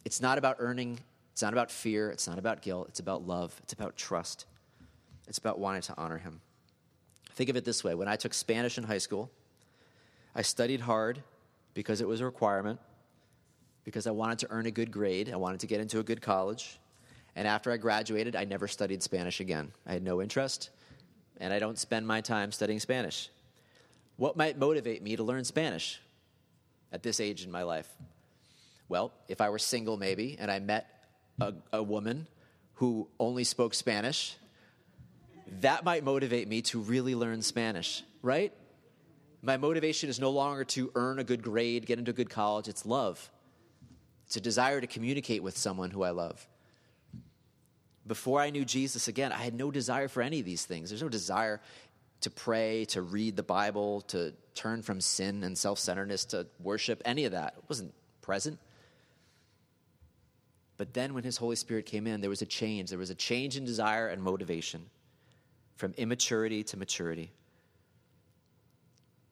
it's 0.04 0.22
not 0.22 0.38
about 0.38 0.58
earning, 0.60 1.00
it's 1.32 1.42
not 1.42 1.54
about 1.54 1.72
fear, 1.72 2.10
it's 2.12 2.28
not 2.28 2.38
about 2.38 2.62
guilt, 2.62 2.88
it's 2.90 3.00
about 3.00 3.26
love, 3.26 3.56
it's 3.64 3.74
about 3.74 3.96
trust, 3.96 4.46
it's 5.28 5.38
about 5.38 5.60
wanting 5.60 5.82
to 5.84 5.94
honor 5.98 6.18
Him. 6.18 6.42
Think 7.32 7.50
of 7.50 7.56
it 7.56 7.64
this 7.64 7.84
way 7.84 7.96
when 7.96 8.10
I 8.10 8.18
took 8.18 8.34
Spanish 8.34 8.78
in 8.78 8.84
high 8.84 8.98
school, 8.98 9.32
I 10.36 10.42
studied 10.42 10.82
hard 10.82 11.24
because 11.74 12.02
it 12.02 12.08
was 12.08 12.22
a 12.22 12.26
requirement, 12.26 12.80
because 13.84 14.08
I 14.08 14.12
wanted 14.12 14.40
to 14.40 14.48
earn 14.50 14.66
a 14.66 14.72
good 14.72 14.92
grade, 14.92 15.32
I 15.32 15.38
wanted 15.38 15.62
to 15.62 15.68
get 15.68 15.80
into 15.80 16.00
a 16.00 16.04
good 16.04 16.22
college. 16.22 16.80
And 17.36 17.48
after 17.48 17.72
I 17.72 17.78
graduated, 17.78 18.36
I 18.36 18.44
never 18.46 18.68
studied 18.68 19.02
Spanish 19.04 19.40
again. 19.40 19.72
I 19.86 19.94
had 19.94 20.04
no 20.04 20.22
interest, 20.22 20.70
and 21.40 21.54
I 21.54 21.60
don't 21.60 21.78
spend 21.78 22.06
my 22.06 22.22
time 22.22 22.52
studying 22.52 22.80
Spanish. 22.80 23.30
What 24.18 24.36
might 24.36 24.58
motivate 24.58 25.02
me 25.02 25.16
to 25.16 25.24
learn 25.24 25.46
Spanish? 25.46 26.00
at 26.92 27.04
this 27.04 27.20
age 27.20 27.44
in 27.44 27.52
my 27.52 27.64
life? 27.64 27.88
Well, 28.88 29.12
if 29.28 29.42
I 29.42 29.50
were 29.50 29.60
single, 29.60 29.98
maybe, 29.98 30.38
and 30.40 30.50
I 30.50 30.60
met 30.60 30.88
a, 31.40 31.54
a 31.72 31.84
woman 31.84 32.28
who 32.76 33.08
only 33.20 33.44
spoke 33.44 33.74
Spanish, 33.74 34.36
that 35.62 35.84
might 35.84 36.04
motivate 36.04 36.48
me 36.48 36.62
to 36.64 36.80
really 36.80 37.16
learn 37.16 37.42
Spanish, 37.42 38.04
right? 38.22 38.54
My 39.42 39.58
motivation 39.58 40.10
is 40.10 40.20
no 40.20 40.32
longer 40.32 40.64
to 40.66 40.92
earn 40.96 41.20
a 41.20 41.24
good 41.24 41.42
grade, 41.42 41.86
get 41.86 42.00
into 42.00 42.12
a 42.12 42.14
good 42.14 42.30
college, 42.30 42.68
it's 42.68 42.86
love. 42.86 43.30
It's 44.26 44.36
a 44.36 44.42
desire 44.42 44.82
to 44.82 44.88
communicate 44.88 45.42
with 45.42 45.58
someone 45.58 45.92
who 45.92 46.04
I 46.04 46.12
love. 46.12 46.48
Before 48.06 48.42
I 48.42 48.50
knew 48.50 48.66
Jesus 48.66 49.08
again, 49.08 49.32
I 49.32 49.38
had 49.38 49.54
no 49.54 49.72
desire 49.72 50.08
for 50.08 50.22
any 50.22 50.40
of 50.40 50.46
these 50.46 50.66
things. 50.66 50.90
There's 50.90 51.02
no 51.02 51.10
desire 51.10 51.62
to 52.22 52.30
pray, 52.30 52.86
to 52.86 53.02
read 53.02 53.36
the 53.36 53.44
Bible, 53.44 54.02
to 54.02 54.34
turn 54.56 54.82
from 54.82 55.00
sin 55.00 55.44
and 55.44 55.58
self 55.58 55.80
centeredness, 55.80 56.26
to 56.26 56.48
worship, 56.60 57.02
any 57.06 57.26
of 57.26 57.32
that. 57.32 57.56
It 57.58 57.64
wasn't 57.70 57.94
present. 58.22 58.60
But 60.78 60.94
then 60.94 61.14
when 61.14 61.24
His 61.24 61.38
Holy 61.38 61.56
Spirit 61.56 61.86
came 61.86 62.08
in, 62.08 62.22
there 62.22 62.30
was 62.30 62.42
a 62.42 62.46
change. 62.46 62.90
There 62.90 63.00
was 63.00 63.10
a 63.10 63.16
change 63.16 63.58
in 63.58 63.66
desire 63.66 64.08
and 64.08 64.22
motivation 64.22 64.86
from 65.76 65.94
immaturity 65.98 66.64
to 66.66 66.78
maturity. 66.78 67.32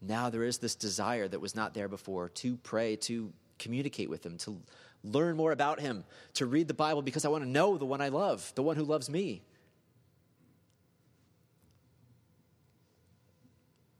Now 0.01 0.29
there 0.29 0.43
is 0.43 0.59
this 0.59 0.75
desire 0.75 1.27
that 1.27 1.39
was 1.39 1.55
not 1.55 1.73
there 1.73 1.87
before 1.87 2.29
to 2.29 2.57
pray, 2.57 2.95
to 2.97 3.31
communicate 3.57 4.09
with 4.09 4.25
Him, 4.25 4.37
to 4.39 4.61
learn 5.03 5.35
more 5.35 5.51
about 5.51 5.79
Him, 5.79 6.03
to 6.35 6.45
read 6.45 6.67
the 6.67 6.73
Bible 6.73 7.01
because 7.01 7.25
I 7.25 7.29
want 7.29 7.43
to 7.43 7.49
know 7.49 7.77
the 7.77 7.85
one 7.85 8.01
I 8.01 8.09
love, 8.09 8.51
the 8.55 8.63
one 8.63 8.75
who 8.75 8.83
loves 8.83 9.09
me. 9.09 9.41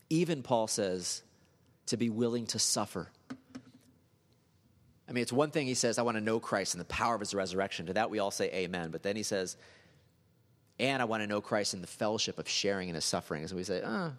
Even, 0.10 0.44
Paul 0.44 0.68
says, 0.68 1.24
to 1.88 1.98
be 1.98 2.10
willing 2.10 2.46
to 2.48 2.60
suffer. 2.60 3.10
I 5.10 5.14
mean, 5.14 5.22
it's 5.22 5.34
one 5.34 5.52
thing 5.52 5.68
he 5.68 5.74
says, 5.74 5.98
I 5.98 6.02
want 6.02 6.18
to 6.18 6.24
know 6.24 6.40
Christ 6.40 6.74
and 6.74 6.82
the 6.82 6.86
power 6.86 7.16
of 7.16 7.22
his 7.22 7.34
resurrection. 7.34 7.88
To 7.88 7.94
that 7.94 8.10
we 8.10 8.20
all 8.20 8.32
say 8.32 8.52
amen. 8.54 8.92
But 8.92 9.04
then 9.04 9.16
he 9.16 9.24
says, 9.24 9.58
and 10.80 11.02
I 11.02 11.06
want 11.06 11.24
to 11.24 11.28
know 11.28 11.42
Christ 11.42 11.74
in 11.74 11.82
the 11.82 11.88
fellowship 11.88 12.40
of 12.40 12.48
sharing 12.48 12.90
in 12.90 12.96
his 12.96 13.06
sufferings. 13.06 13.52
And 13.52 13.58
we 13.58 13.64
say, 13.64 13.82
ah, 13.86 14.12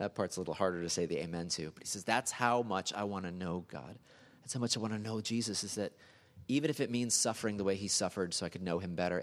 that 0.00 0.14
part's 0.14 0.38
a 0.38 0.40
little 0.40 0.54
harder 0.54 0.80
to 0.82 0.88
say 0.88 1.04
the 1.04 1.18
amen 1.18 1.48
to. 1.48 1.70
But 1.74 1.82
he 1.82 1.86
says, 1.86 2.04
that's 2.04 2.32
how 2.32 2.62
much 2.62 2.90
I 2.94 3.04
want 3.04 3.26
to 3.26 3.30
know 3.30 3.66
God. 3.68 3.98
That's 4.40 4.54
how 4.54 4.58
much 4.58 4.74
I 4.74 4.80
want 4.80 4.94
to 4.94 4.98
know 4.98 5.20
Jesus, 5.20 5.62
is 5.62 5.74
that 5.74 5.92
even 6.48 6.70
if 6.70 6.80
it 6.80 6.90
means 6.90 7.12
suffering 7.12 7.58
the 7.58 7.64
way 7.64 7.76
he 7.76 7.86
suffered 7.86 8.32
so 8.32 8.46
I 8.46 8.48
could 8.48 8.62
know 8.62 8.78
him 8.78 8.94
better. 8.94 9.22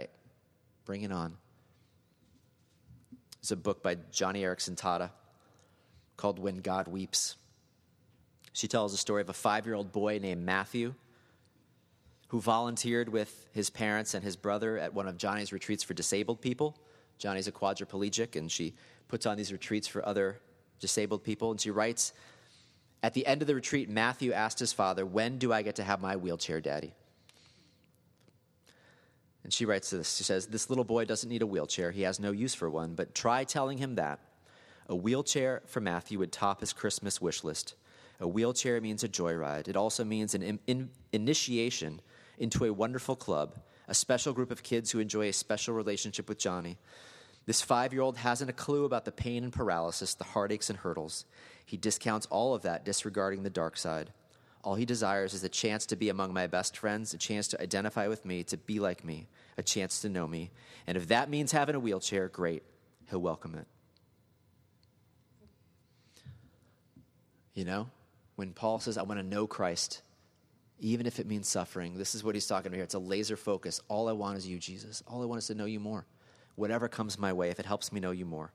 Bring 0.86 1.02
it 1.02 1.12
on. 1.12 1.36
There's 3.42 3.54
a 3.54 3.56
book 3.56 3.82
by 3.82 3.96
Joni 3.96 4.44
Eareckson 4.44 4.78
Tada 4.80 5.10
called 6.16 6.38
When 6.38 6.58
God 6.58 6.88
Weeps. 6.88 7.38
She 8.54 8.68
tells 8.68 8.92
the 8.92 9.00
story 9.00 9.24
of 9.24 9.30
a 9.30 9.34
five 9.34 9.66
year 9.66 9.74
old 9.74 9.92
boy 9.92 10.20
named 10.22 10.46
Matthew 10.46 10.94
who 12.28 12.40
volunteered 12.40 13.10
with 13.10 13.48
his 13.52 13.72
parents 13.72 14.14
and 14.14 14.24
his 14.24 14.36
brother 14.36 14.78
at 14.78 14.94
one 14.94 15.08
of 15.08 15.18
Joni's 15.18 15.52
retreats 15.52 15.82
for 15.82 15.96
disabled 15.96 16.40
people. 16.40 16.78
Joni's 17.18 17.48
a 17.48 17.52
quadriplegic, 17.52 18.36
and 18.36 18.52
she 18.52 18.76
puts 19.08 19.26
on 19.26 19.38
these 19.38 19.52
retreats 19.52 19.88
for 19.88 20.08
other 20.08 20.40
disabled 20.80 21.24
people. 21.24 21.52
And 21.52 21.60
she 21.60 21.72
writes 21.72 22.14
At 23.04 23.14
the 23.14 23.26
end 23.26 23.42
of 23.42 23.48
the 23.48 23.56
retreat, 23.56 23.90
Matthew 23.90 24.32
asked 24.32 24.60
his 24.60 24.74
father, 24.74 25.06
When 25.06 25.38
do 25.38 25.54
I 25.54 25.62
get 25.62 25.76
to 25.76 25.84
have 25.84 26.02
my 26.02 26.16
wheelchair, 26.16 26.62
Daddy? 26.62 26.94
And 29.44 29.54
she 29.54 29.66
writes 29.66 29.90
this 29.90 30.18
She 30.18 30.24
says, 30.24 30.48
This 30.48 30.70
little 30.70 30.84
boy 30.84 31.06
doesn't 31.06 31.30
need 31.30 31.42
a 31.42 31.48
wheelchair. 31.48 31.92
He 31.92 32.02
has 32.02 32.20
no 32.20 32.32
use 32.32 32.54
for 32.54 32.70
one, 32.70 32.96
but 32.96 33.16
try 33.16 33.44
telling 33.44 33.78
him 33.78 33.96
that. 33.96 34.20
A 34.90 34.96
wheelchair 34.96 35.62
for 35.66 35.80
Matthew 35.82 36.20
would 36.20 36.32
top 36.32 36.62
his 36.62 36.74
Christmas 36.74 37.22
wish 37.22 37.44
list. 37.44 37.76
A 38.20 38.28
wheelchair 38.28 38.82
means 38.82 39.04
a 39.04 39.10
joyride. 39.10 39.68
It 39.68 39.78
also 39.78 40.04
means 40.04 40.34
an 40.34 40.42
in, 40.42 40.60
in, 40.68 40.90
initiation 41.14 42.02
into 42.38 42.66
a 42.66 42.74
wonderful 42.74 43.16
club, 43.16 43.56
a 43.88 43.94
special 43.94 44.34
group 44.34 44.52
of 44.52 44.64
kids 44.64 44.92
who 44.92 45.00
enjoy 45.00 45.30
a 45.30 45.34
special 45.34 45.74
relationship 45.74 46.28
with 46.28 46.40
Joni. 46.40 46.78
This 47.48 47.62
five 47.62 47.94
year 47.94 48.02
old 48.02 48.18
hasn't 48.18 48.50
a 48.50 48.54
clue 48.54 48.86
about 48.86 49.06
the 49.06 49.12
pain 49.12 49.44
and 49.44 49.54
paralysis, 49.54 50.14
the 50.14 50.26
heartaches 50.26 50.70
and 50.70 50.78
hurdles. 50.78 51.26
He 51.66 51.78
discounts 51.78 52.28
all 52.28 52.54
of 52.54 52.62
that, 52.64 52.86
disregarding 52.86 53.42
the 53.42 53.50
dark 53.50 53.78
side. 53.78 54.12
All 54.64 54.76
he 54.76 54.86
desires 54.86 55.34
is 55.34 55.46
a 55.46 55.50
chance 55.50 55.86
to 55.88 55.96
be 55.96 56.10
among 56.10 56.34
my 56.34 56.46
best 56.46 56.76
friends, 56.78 57.14
a 57.14 57.18
chance 57.18 57.48
to 57.50 57.62
identify 57.62 58.10
with 58.10 58.26
me, 58.26 58.44
to 58.44 58.58
be 58.58 58.80
like 58.80 59.06
me, 59.06 59.28
a 59.58 59.64
chance 59.64 60.02
to 60.02 60.10
know 60.10 60.28
me. 60.28 60.52
And 60.86 60.98
if 60.98 61.08
that 61.08 61.30
means 61.30 61.54
having 61.54 61.76
a 61.76 61.80
wheelchair, 61.80 62.28
great. 62.28 62.64
He'll 63.10 63.22
welcome 63.22 63.56
it. 63.56 63.66
You 67.54 67.64
know, 67.64 67.88
when 68.36 68.52
Paul 68.52 68.80
says, 68.80 68.98
I 68.98 69.04
want 69.04 69.22
to 69.22 69.26
know 69.26 69.48
Christ, 69.48 70.02
even 70.80 71.06
if 71.06 71.18
it 71.20 71.28
means 71.28 71.48
suffering. 71.48 71.98
This 71.98 72.14
is 72.14 72.24
what 72.24 72.36
he's 72.36 72.46
talking 72.46 72.68
about 72.68 72.76
here. 72.76 72.84
It's 72.84 72.94
a 72.94 73.00
laser 73.00 73.38
focus. 73.38 73.82
All 73.88 74.10
I 74.10 74.12
want 74.12 74.38
is 74.38 74.46
you, 74.46 74.60
Jesus. 74.60 75.02
All 75.08 75.22
I 75.22 75.26
want 75.26 75.40
is 75.40 75.48
to 75.48 75.56
know 75.56 75.66
you 75.66 75.80
more. 75.80 76.06
Whatever 76.58 76.88
comes 76.88 77.20
my 77.20 77.32
way, 77.32 77.50
if 77.52 77.60
it 77.60 77.68
helps 77.68 77.94
me 77.94 78.00
know 78.00 78.10
you 78.10 78.26
more. 78.26 78.52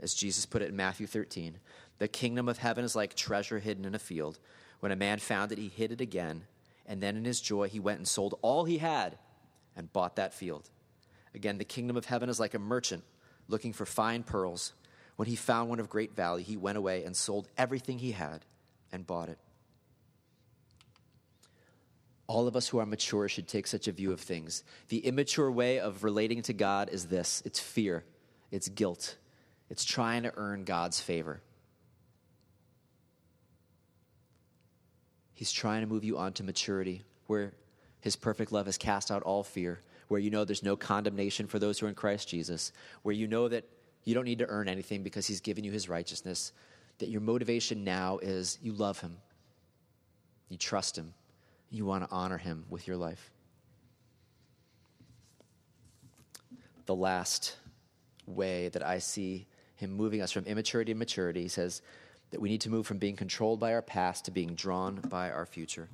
As 0.00 0.14
Jesus 0.14 0.46
put 0.46 0.62
it 0.62 0.68
in 0.68 0.76
Matthew 0.76 1.08
13, 1.08 1.58
the 1.98 2.06
kingdom 2.06 2.48
of 2.48 2.58
heaven 2.58 2.84
is 2.84 2.94
like 2.94 3.14
treasure 3.14 3.58
hidden 3.58 3.84
in 3.84 3.96
a 3.96 3.98
field. 3.98 4.38
When 4.78 4.92
a 4.92 4.96
man 4.96 5.18
found 5.18 5.50
it, 5.50 5.58
he 5.58 5.68
hid 5.68 5.90
it 5.90 6.00
again, 6.00 6.44
and 6.86 7.02
then 7.02 7.16
in 7.16 7.24
his 7.24 7.40
joy, 7.40 7.68
he 7.68 7.80
went 7.80 7.98
and 7.98 8.06
sold 8.06 8.38
all 8.42 8.64
he 8.64 8.78
had 8.78 9.18
and 9.76 9.92
bought 9.92 10.14
that 10.16 10.32
field. 10.32 10.70
Again, 11.34 11.58
the 11.58 11.64
kingdom 11.64 11.96
of 11.96 12.04
heaven 12.04 12.28
is 12.28 12.38
like 12.38 12.54
a 12.54 12.60
merchant 12.60 13.02
looking 13.48 13.72
for 13.72 13.84
fine 13.84 14.22
pearls. 14.22 14.72
When 15.16 15.26
he 15.26 15.34
found 15.34 15.68
one 15.68 15.80
of 15.80 15.90
great 15.90 16.14
value, 16.14 16.44
he 16.44 16.56
went 16.56 16.78
away 16.78 17.02
and 17.02 17.16
sold 17.16 17.48
everything 17.58 17.98
he 17.98 18.12
had 18.12 18.44
and 18.92 19.04
bought 19.04 19.28
it. 19.28 19.38
All 22.32 22.48
of 22.48 22.56
us 22.56 22.66
who 22.66 22.78
are 22.78 22.86
mature 22.86 23.28
should 23.28 23.46
take 23.46 23.66
such 23.66 23.88
a 23.88 23.92
view 23.92 24.10
of 24.10 24.18
things. 24.18 24.64
The 24.88 25.00
immature 25.00 25.52
way 25.52 25.78
of 25.80 26.02
relating 26.02 26.40
to 26.44 26.54
God 26.54 26.88
is 26.88 27.08
this. 27.08 27.42
It's 27.44 27.60
fear, 27.60 28.04
it's 28.50 28.70
guilt, 28.70 29.18
it's 29.68 29.84
trying 29.84 30.22
to 30.22 30.32
earn 30.38 30.64
God's 30.64 30.98
favor. 30.98 31.42
He's 35.34 35.52
trying 35.52 35.82
to 35.82 35.86
move 35.86 36.04
you 36.04 36.16
on 36.16 36.32
to 36.32 36.42
maturity, 36.42 37.02
where 37.26 37.52
His 38.00 38.16
perfect 38.16 38.50
love 38.50 38.64
has 38.64 38.78
cast 38.78 39.10
out 39.10 39.22
all 39.24 39.42
fear, 39.42 39.82
where 40.08 40.18
you 40.18 40.30
know 40.30 40.46
there's 40.46 40.62
no 40.62 40.74
condemnation 40.74 41.46
for 41.46 41.58
those 41.58 41.78
who 41.78 41.84
are 41.84 41.90
in 41.90 41.94
Christ 41.94 42.28
Jesus, 42.28 42.72
where 43.02 43.14
you 43.14 43.26
know 43.26 43.46
that 43.48 43.68
you 44.04 44.14
don't 44.14 44.24
need 44.24 44.38
to 44.38 44.48
earn 44.48 44.68
anything 44.68 45.02
because 45.02 45.26
He's 45.26 45.42
given 45.42 45.64
you 45.64 45.70
His 45.70 45.86
righteousness, 45.86 46.54
that 46.96 47.10
your 47.10 47.20
motivation 47.20 47.84
now 47.84 48.16
is 48.22 48.56
you 48.62 48.72
love 48.72 49.00
Him, 49.00 49.18
you 50.48 50.56
trust 50.56 50.96
Him, 50.96 51.12
you 51.72 51.86
want 51.86 52.04
to 52.04 52.14
honor 52.14 52.36
him 52.36 52.66
with 52.68 52.86
your 52.86 52.98
life. 52.98 53.30
The 56.84 56.94
last 56.94 57.56
way 58.26 58.68
that 58.68 58.84
I 58.84 58.98
see 58.98 59.46
him 59.76 59.92
moving 59.92 60.20
us 60.20 60.30
from 60.30 60.44
immaturity 60.44 60.92
to 60.92 60.98
maturity, 60.98 61.42
he 61.42 61.48
says 61.48 61.80
that 62.30 62.40
we 62.40 62.50
need 62.50 62.60
to 62.60 62.70
move 62.70 62.86
from 62.86 62.98
being 62.98 63.16
controlled 63.16 63.58
by 63.58 63.72
our 63.72 63.80
past 63.80 64.26
to 64.26 64.30
being 64.30 64.54
drawn 64.54 64.96
by 65.08 65.30
our 65.30 65.46
future. 65.46 65.88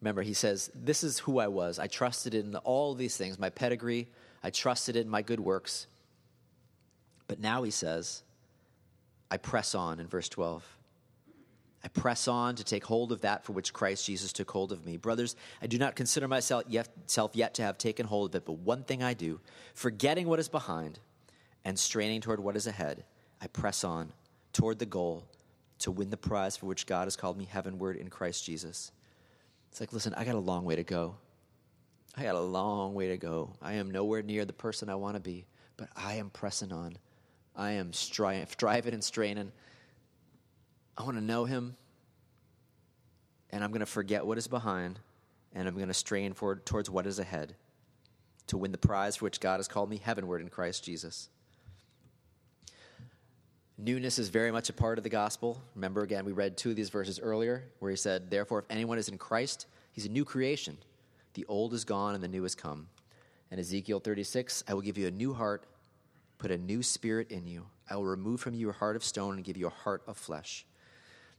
Remember, 0.00 0.22
he 0.22 0.32
says, 0.32 0.70
This 0.74 1.02
is 1.02 1.18
who 1.18 1.40
I 1.40 1.48
was. 1.48 1.78
I 1.78 1.88
trusted 1.88 2.34
in 2.34 2.54
all 2.56 2.94
these 2.94 3.16
things 3.16 3.38
my 3.38 3.50
pedigree, 3.50 4.08
I 4.42 4.50
trusted 4.50 4.94
in 4.94 5.08
my 5.08 5.22
good 5.22 5.40
works. 5.40 5.88
But 7.30 7.38
now 7.38 7.62
he 7.62 7.70
says, 7.70 8.24
I 9.30 9.36
press 9.36 9.76
on 9.76 10.00
in 10.00 10.08
verse 10.08 10.28
12. 10.28 10.66
I 11.84 11.86
press 11.86 12.26
on 12.26 12.56
to 12.56 12.64
take 12.64 12.84
hold 12.84 13.12
of 13.12 13.20
that 13.20 13.44
for 13.44 13.52
which 13.52 13.72
Christ 13.72 14.04
Jesus 14.04 14.32
took 14.32 14.50
hold 14.50 14.72
of 14.72 14.84
me. 14.84 14.96
Brothers, 14.96 15.36
I 15.62 15.68
do 15.68 15.78
not 15.78 15.94
consider 15.94 16.26
myself 16.26 16.64
yet, 16.66 16.88
yet 17.32 17.54
to 17.54 17.62
have 17.62 17.78
taken 17.78 18.04
hold 18.04 18.30
of 18.30 18.34
it, 18.34 18.44
but 18.44 18.54
one 18.54 18.82
thing 18.82 19.04
I 19.04 19.14
do, 19.14 19.38
forgetting 19.74 20.26
what 20.26 20.40
is 20.40 20.48
behind 20.48 20.98
and 21.64 21.78
straining 21.78 22.20
toward 22.20 22.40
what 22.40 22.56
is 22.56 22.66
ahead, 22.66 23.04
I 23.40 23.46
press 23.46 23.84
on 23.84 24.12
toward 24.52 24.80
the 24.80 24.84
goal 24.86 25.24
to 25.78 25.92
win 25.92 26.10
the 26.10 26.16
prize 26.16 26.56
for 26.56 26.66
which 26.66 26.84
God 26.84 27.04
has 27.04 27.14
called 27.14 27.38
me 27.38 27.44
heavenward 27.44 27.96
in 27.96 28.10
Christ 28.10 28.44
Jesus. 28.44 28.90
It's 29.70 29.78
like, 29.78 29.92
listen, 29.92 30.14
I 30.16 30.24
got 30.24 30.34
a 30.34 30.40
long 30.40 30.64
way 30.64 30.74
to 30.74 30.82
go. 30.82 31.14
I 32.16 32.24
got 32.24 32.34
a 32.34 32.40
long 32.40 32.92
way 32.92 33.06
to 33.06 33.16
go. 33.16 33.52
I 33.62 33.74
am 33.74 33.88
nowhere 33.88 34.24
near 34.24 34.44
the 34.44 34.52
person 34.52 34.88
I 34.88 34.96
want 34.96 35.14
to 35.14 35.20
be, 35.20 35.46
but 35.76 35.90
I 35.94 36.14
am 36.14 36.30
pressing 36.30 36.72
on. 36.72 36.98
I 37.60 37.72
am 37.72 37.92
stri- 37.92 38.50
striving 38.50 38.94
and 38.94 39.04
straining. 39.04 39.52
I 40.96 41.02
want 41.02 41.18
to 41.18 41.22
know 41.22 41.44
Him, 41.44 41.76
and 43.50 43.62
I'm 43.62 43.70
going 43.70 43.80
to 43.80 43.86
forget 43.86 44.24
what 44.24 44.38
is 44.38 44.48
behind, 44.48 44.98
and 45.54 45.68
I'm 45.68 45.74
going 45.74 45.88
to 45.88 45.94
strain 45.94 46.32
forward 46.32 46.64
towards 46.64 46.88
what 46.88 47.06
is 47.06 47.18
ahead 47.18 47.54
to 48.46 48.56
win 48.56 48.72
the 48.72 48.78
prize 48.78 49.16
for 49.16 49.26
which 49.26 49.40
God 49.40 49.58
has 49.58 49.68
called 49.68 49.90
me 49.90 49.98
heavenward 50.02 50.40
in 50.40 50.48
Christ 50.48 50.84
Jesus. 50.84 51.28
Newness 53.76 54.18
is 54.18 54.30
very 54.30 54.50
much 54.50 54.70
a 54.70 54.72
part 54.72 54.96
of 54.96 55.04
the 55.04 55.10
gospel. 55.10 55.60
Remember, 55.74 56.00
again, 56.00 56.24
we 56.24 56.32
read 56.32 56.56
two 56.56 56.70
of 56.70 56.76
these 56.76 56.88
verses 56.88 57.20
earlier 57.20 57.64
where 57.80 57.90
he 57.90 57.96
said, 57.96 58.30
Therefore, 58.30 58.60
if 58.60 58.64
anyone 58.70 58.96
is 58.96 59.10
in 59.10 59.18
Christ, 59.18 59.66
he's 59.92 60.06
a 60.06 60.10
new 60.10 60.24
creation. 60.24 60.78
The 61.34 61.44
old 61.46 61.74
is 61.74 61.84
gone 61.84 62.14
and 62.14 62.24
the 62.24 62.28
new 62.28 62.42
has 62.44 62.54
come. 62.54 62.88
And 63.50 63.60
Ezekiel 63.60 64.00
36, 64.00 64.64
I 64.66 64.72
will 64.72 64.80
give 64.80 64.96
you 64.96 65.08
a 65.08 65.10
new 65.10 65.34
heart 65.34 65.66
put 66.40 66.50
a 66.50 66.58
new 66.58 66.82
spirit 66.82 67.30
in 67.30 67.46
you. 67.46 67.66
I 67.88 67.96
will 67.96 68.06
remove 68.06 68.40
from 68.40 68.54
you 68.54 68.70
a 68.70 68.72
heart 68.72 68.96
of 68.96 69.04
stone 69.04 69.34
and 69.34 69.44
give 69.44 69.58
you 69.58 69.66
a 69.66 69.70
heart 69.70 70.02
of 70.06 70.16
flesh. 70.16 70.64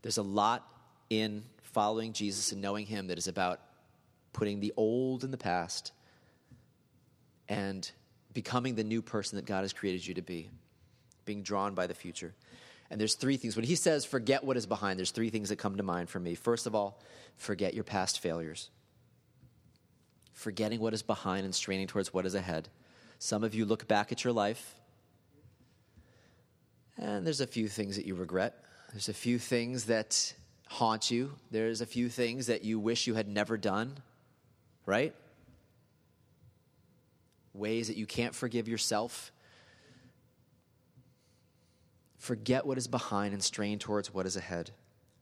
There's 0.03 0.19
a 0.19 0.23
lot 0.23 0.71
in 1.09 1.43
following 1.63 2.13
Jesus 2.13 2.51
and 2.51 2.61
knowing 2.61 2.85
Him 2.85 3.07
that 3.07 3.17
is 3.17 3.27
about 3.27 3.59
putting 4.31 4.59
the 4.59 4.71
old 4.77 5.23
in 5.23 5.31
the 5.31 5.37
past 5.37 5.91
and 7.49 7.89
becoming 8.33 8.75
the 8.75 8.83
new 8.83 9.01
person 9.01 9.37
that 9.37 9.45
God 9.45 9.61
has 9.61 9.73
created 9.73 10.05
you 10.05 10.13
to 10.13 10.21
be, 10.21 10.49
being 11.25 11.41
drawn 11.41 11.73
by 11.73 11.87
the 11.87 11.95
future. 11.95 12.33
And 12.91 13.01
there's 13.01 13.15
three 13.15 13.37
things. 13.37 13.55
When 13.55 13.65
he 13.65 13.75
says, 13.75 14.05
forget 14.05 14.43
what 14.43 14.55
is 14.55 14.65
behind, 14.65 14.99
there's 14.99 15.11
three 15.11 15.29
things 15.29 15.49
that 15.49 15.55
come 15.55 15.77
to 15.77 15.83
mind 15.83 16.09
for 16.09 16.19
me. 16.19 16.35
First 16.35 16.67
of 16.67 16.75
all, 16.75 17.01
forget 17.37 17.73
your 17.73 17.83
past 17.83 18.19
failures. 18.19 18.69
Forgetting 20.33 20.79
what 20.79 20.93
is 20.93 21.01
behind 21.01 21.45
and 21.45 21.55
straining 21.55 21.87
towards 21.87 22.13
what 22.13 22.25
is 22.25 22.35
ahead. 22.35 22.69
Some 23.17 23.43
of 23.43 23.55
you 23.55 23.65
look 23.65 23.87
back 23.87 24.11
at 24.11 24.23
your 24.23 24.33
life 24.33 24.75
and 27.01 27.25
there's 27.25 27.41
a 27.41 27.47
few 27.47 27.67
things 27.67 27.95
that 27.95 28.05
you 28.05 28.15
regret. 28.15 28.63
There's 28.91 29.09
a 29.09 29.13
few 29.13 29.39
things 29.39 29.85
that 29.85 30.33
haunt 30.67 31.09
you. 31.09 31.33
There's 31.49 31.81
a 31.81 31.85
few 31.85 32.07
things 32.07 32.47
that 32.47 32.63
you 32.63 32.79
wish 32.79 33.07
you 33.07 33.15
had 33.15 33.27
never 33.27 33.57
done, 33.57 33.97
right? 34.85 35.13
Ways 37.53 37.87
that 37.87 37.97
you 37.97 38.05
can't 38.05 38.35
forgive 38.35 38.67
yourself. 38.67 39.31
Forget 42.19 42.65
what 42.65 42.77
is 42.77 42.87
behind 42.87 43.33
and 43.33 43.43
strain 43.43 43.79
towards 43.79 44.13
what 44.13 44.25
is 44.25 44.37
ahead. 44.37 44.71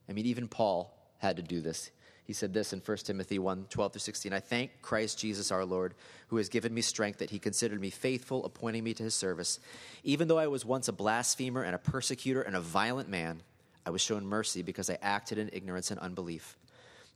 I 0.08 0.12
mean, 0.12 0.26
even 0.26 0.48
Paul 0.48 0.94
had 1.18 1.36
to 1.36 1.42
do 1.42 1.60
this. 1.60 1.90
He 2.30 2.34
said 2.34 2.54
this 2.54 2.72
in 2.72 2.78
1 2.78 2.96
Timothy 2.98 3.40
1 3.40 3.66
12 3.70 3.92
through 3.92 3.98
16. 3.98 4.32
I 4.32 4.38
thank 4.38 4.82
Christ 4.82 5.18
Jesus 5.18 5.50
our 5.50 5.64
Lord, 5.64 5.94
who 6.28 6.36
has 6.36 6.48
given 6.48 6.72
me 6.72 6.80
strength 6.80 7.18
that 7.18 7.30
he 7.30 7.40
considered 7.40 7.80
me 7.80 7.90
faithful, 7.90 8.44
appointing 8.44 8.84
me 8.84 8.94
to 8.94 9.02
his 9.02 9.16
service. 9.16 9.58
Even 10.04 10.28
though 10.28 10.38
I 10.38 10.46
was 10.46 10.64
once 10.64 10.86
a 10.86 10.92
blasphemer 10.92 11.64
and 11.64 11.74
a 11.74 11.78
persecutor 11.78 12.40
and 12.40 12.54
a 12.54 12.60
violent 12.60 13.08
man, 13.08 13.42
I 13.84 13.90
was 13.90 14.00
shown 14.00 14.24
mercy 14.24 14.62
because 14.62 14.88
I 14.88 14.96
acted 15.02 15.38
in 15.38 15.50
ignorance 15.52 15.90
and 15.90 15.98
unbelief. 15.98 16.56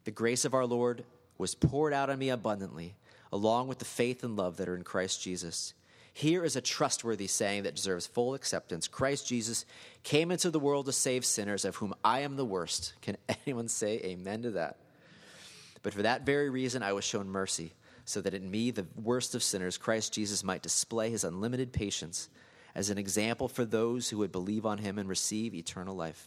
The 0.03 0.11
grace 0.11 0.45
of 0.45 0.53
our 0.53 0.67
Lord 0.67 1.05
was 1.39 1.55
poured 1.55 1.93
out 1.93 2.11
on 2.11 2.19
me 2.19 2.31
abundantly, 2.31 2.97
along 3.31 3.69
with 3.69 3.79
the 3.79 3.85
faith 3.85 4.25
and 4.25 4.35
love 4.35 4.57
that 4.57 4.69
are 4.69 4.75
in 4.75 4.83
Christ 4.83 5.23
Jesus. 5.23 5.75
Here 6.13 6.45
is 6.45 6.57
a 6.57 6.61
trustworthy 6.61 7.29
saying 7.29 7.63
that 7.63 7.77
deserves 7.77 8.09
full 8.09 8.35
acceptance 8.35 8.89
Christ 8.89 9.29
Jesus 9.29 9.65
came 10.03 10.33
into 10.33 10.51
the 10.51 10.59
world 10.59 10.87
to 10.87 10.93
save 10.93 11.25
sinners, 11.25 11.65
of 11.65 11.77
whom 11.77 11.95
I 12.03 12.23
am 12.23 12.35
the 12.35 12.45
worst. 12.45 12.95
Can 13.01 13.17
anyone 13.47 13.69
say 13.69 14.01
amen 14.03 14.43
to 14.43 14.51
that? 14.51 14.79
But 15.85 15.95
for 15.95 16.03
that 16.03 16.27
very 16.27 16.51
reason, 16.51 16.83
I 16.83 16.95
was 16.95 17.05
shown 17.05 17.29
mercy, 17.29 17.75
so 18.05 18.21
that 18.23 18.35
in 18.35 18.51
me, 18.51 18.73
the 18.73 18.87
worst 19.01 19.37
of 19.37 19.43
sinners, 19.45 19.79
Christ 19.79 20.13
Jesus 20.13 20.43
might 20.43 20.63
display 20.63 21.11
his 21.11 21.23
unlimited 21.23 21.73
patience 21.73 22.29
as 22.75 22.91
an 22.91 22.99
example 22.99 23.47
for 23.47 23.65
those 23.65 24.09
who 24.09 24.19
would 24.19 24.33
believe 24.33 24.67
on 24.67 24.79
him 24.79 24.99
and 24.99 25.09
receive 25.09 25.55
eternal 25.55 25.95
life. 25.95 26.27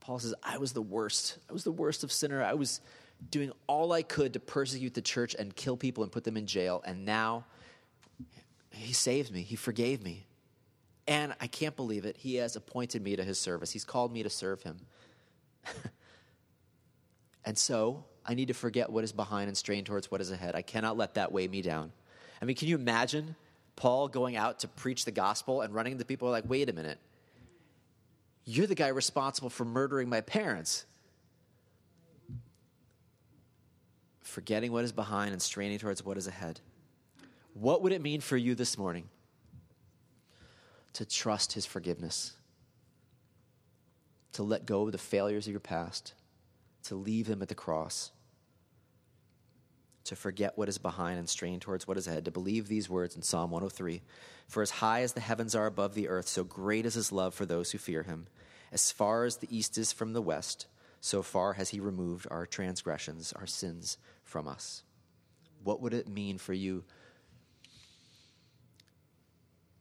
Paul 0.00 0.18
says, 0.18 0.34
I 0.42 0.58
was 0.58 0.72
the 0.72 0.82
worst. 0.82 1.38
I 1.48 1.52
was 1.52 1.62
the 1.62 1.70
worst 1.70 2.02
of 2.02 2.10
sinner. 2.10 2.42
I 2.42 2.54
was 2.54 2.80
doing 3.30 3.52
all 3.68 3.92
I 3.92 4.02
could 4.02 4.32
to 4.32 4.40
persecute 4.40 4.94
the 4.94 5.02
church 5.02 5.36
and 5.38 5.54
kill 5.54 5.76
people 5.76 6.02
and 6.02 6.10
put 6.10 6.24
them 6.24 6.36
in 6.36 6.46
jail. 6.46 6.82
And 6.84 7.04
now 7.04 7.44
he 8.70 8.92
saved 8.92 9.32
me, 9.32 9.42
He 9.42 9.56
forgave 9.56 10.02
me. 10.02 10.26
And 11.08 11.34
I 11.40 11.46
can't 11.46 11.76
believe 11.76 12.04
it. 12.04 12.16
He 12.16 12.36
has 12.36 12.56
appointed 12.56 13.02
me 13.02 13.14
to 13.16 13.24
His 13.24 13.38
service, 13.38 13.72
He's 13.72 13.84
called 13.84 14.12
me 14.12 14.22
to 14.22 14.30
serve 14.30 14.62
Him. 14.62 14.78
and 17.46 17.56
so 17.56 18.04
I 18.26 18.34
need 18.34 18.48
to 18.48 18.54
forget 18.54 18.90
what 18.90 19.04
is 19.04 19.12
behind 19.12 19.46
and 19.48 19.56
strain 19.56 19.84
towards 19.84 20.10
what 20.10 20.20
is 20.20 20.32
ahead. 20.32 20.56
I 20.56 20.62
cannot 20.62 20.96
let 20.96 21.14
that 21.14 21.30
weigh 21.30 21.46
me 21.46 21.62
down. 21.62 21.92
I 22.42 22.44
mean, 22.44 22.56
can 22.56 22.66
you 22.66 22.74
imagine 22.74 23.36
Paul 23.76 24.08
going 24.08 24.36
out 24.36 24.58
to 24.60 24.68
preach 24.68 25.04
the 25.04 25.12
gospel 25.12 25.60
and 25.60 25.72
running 25.72 25.92
into 25.92 26.04
people 26.04 26.28
like, 26.28 26.44
wait 26.48 26.68
a 26.68 26.72
minute, 26.72 26.98
you're 28.44 28.66
the 28.66 28.74
guy 28.74 28.88
responsible 28.88 29.48
for 29.48 29.64
murdering 29.64 30.08
my 30.08 30.20
parents. 30.22 30.86
Forgetting 34.22 34.72
what 34.72 34.84
is 34.84 34.92
behind 34.92 35.32
and 35.32 35.40
straining 35.40 35.78
towards 35.78 36.04
what 36.04 36.18
is 36.18 36.26
ahead. 36.26 36.60
What 37.54 37.82
would 37.82 37.92
it 37.92 38.02
mean 38.02 38.20
for 38.20 38.36
you 38.36 38.54
this 38.54 38.76
morning 38.76 39.08
to 40.94 41.04
trust 41.04 41.52
His 41.52 41.64
forgiveness? 41.64 42.32
To 44.32 44.42
let 44.42 44.66
go 44.66 44.82
of 44.82 44.92
the 44.92 44.98
failures 44.98 45.46
of 45.46 45.52
your 45.52 45.60
past, 45.60 46.12
to 46.88 46.94
leave 46.94 47.26
them 47.26 47.42
at 47.42 47.48
the 47.48 47.54
cross, 47.54 48.12
to 50.04 50.16
forget 50.16 50.56
what 50.56 50.68
is 50.68 50.78
behind 50.78 51.18
and 51.18 51.28
strain 51.28 51.60
towards 51.60 51.86
what 51.86 51.96
is 51.96 52.06
ahead, 52.06 52.24
to 52.24 52.30
believe 52.30 52.68
these 52.68 52.88
words 52.88 53.16
in 53.16 53.22
Psalm 53.22 53.50
103 53.50 54.02
For 54.48 54.62
as 54.62 54.70
high 54.70 55.02
as 55.02 55.12
the 55.12 55.20
heavens 55.20 55.54
are 55.54 55.66
above 55.66 55.94
the 55.94 56.08
earth, 56.08 56.28
so 56.28 56.44
great 56.44 56.86
is 56.86 56.94
His 56.94 57.12
love 57.12 57.34
for 57.34 57.46
those 57.46 57.72
who 57.72 57.78
fear 57.78 58.02
Him. 58.02 58.26
As 58.72 58.90
far 58.90 59.24
as 59.24 59.38
the 59.38 59.56
east 59.56 59.78
is 59.78 59.92
from 59.92 60.12
the 60.12 60.22
west, 60.22 60.66
so 61.00 61.22
far 61.22 61.54
has 61.54 61.70
He 61.70 61.80
removed 61.80 62.26
our 62.30 62.46
transgressions, 62.46 63.32
our 63.32 63.46
sins 63.46 63.98
from 64.22 64.46
us. 64.46 64.82
What 65.62 65.80
would 65.80 65.94
it 65.94 66.08
mean 66.08 66.38
for 66.38 66.52
you 66.52 66.84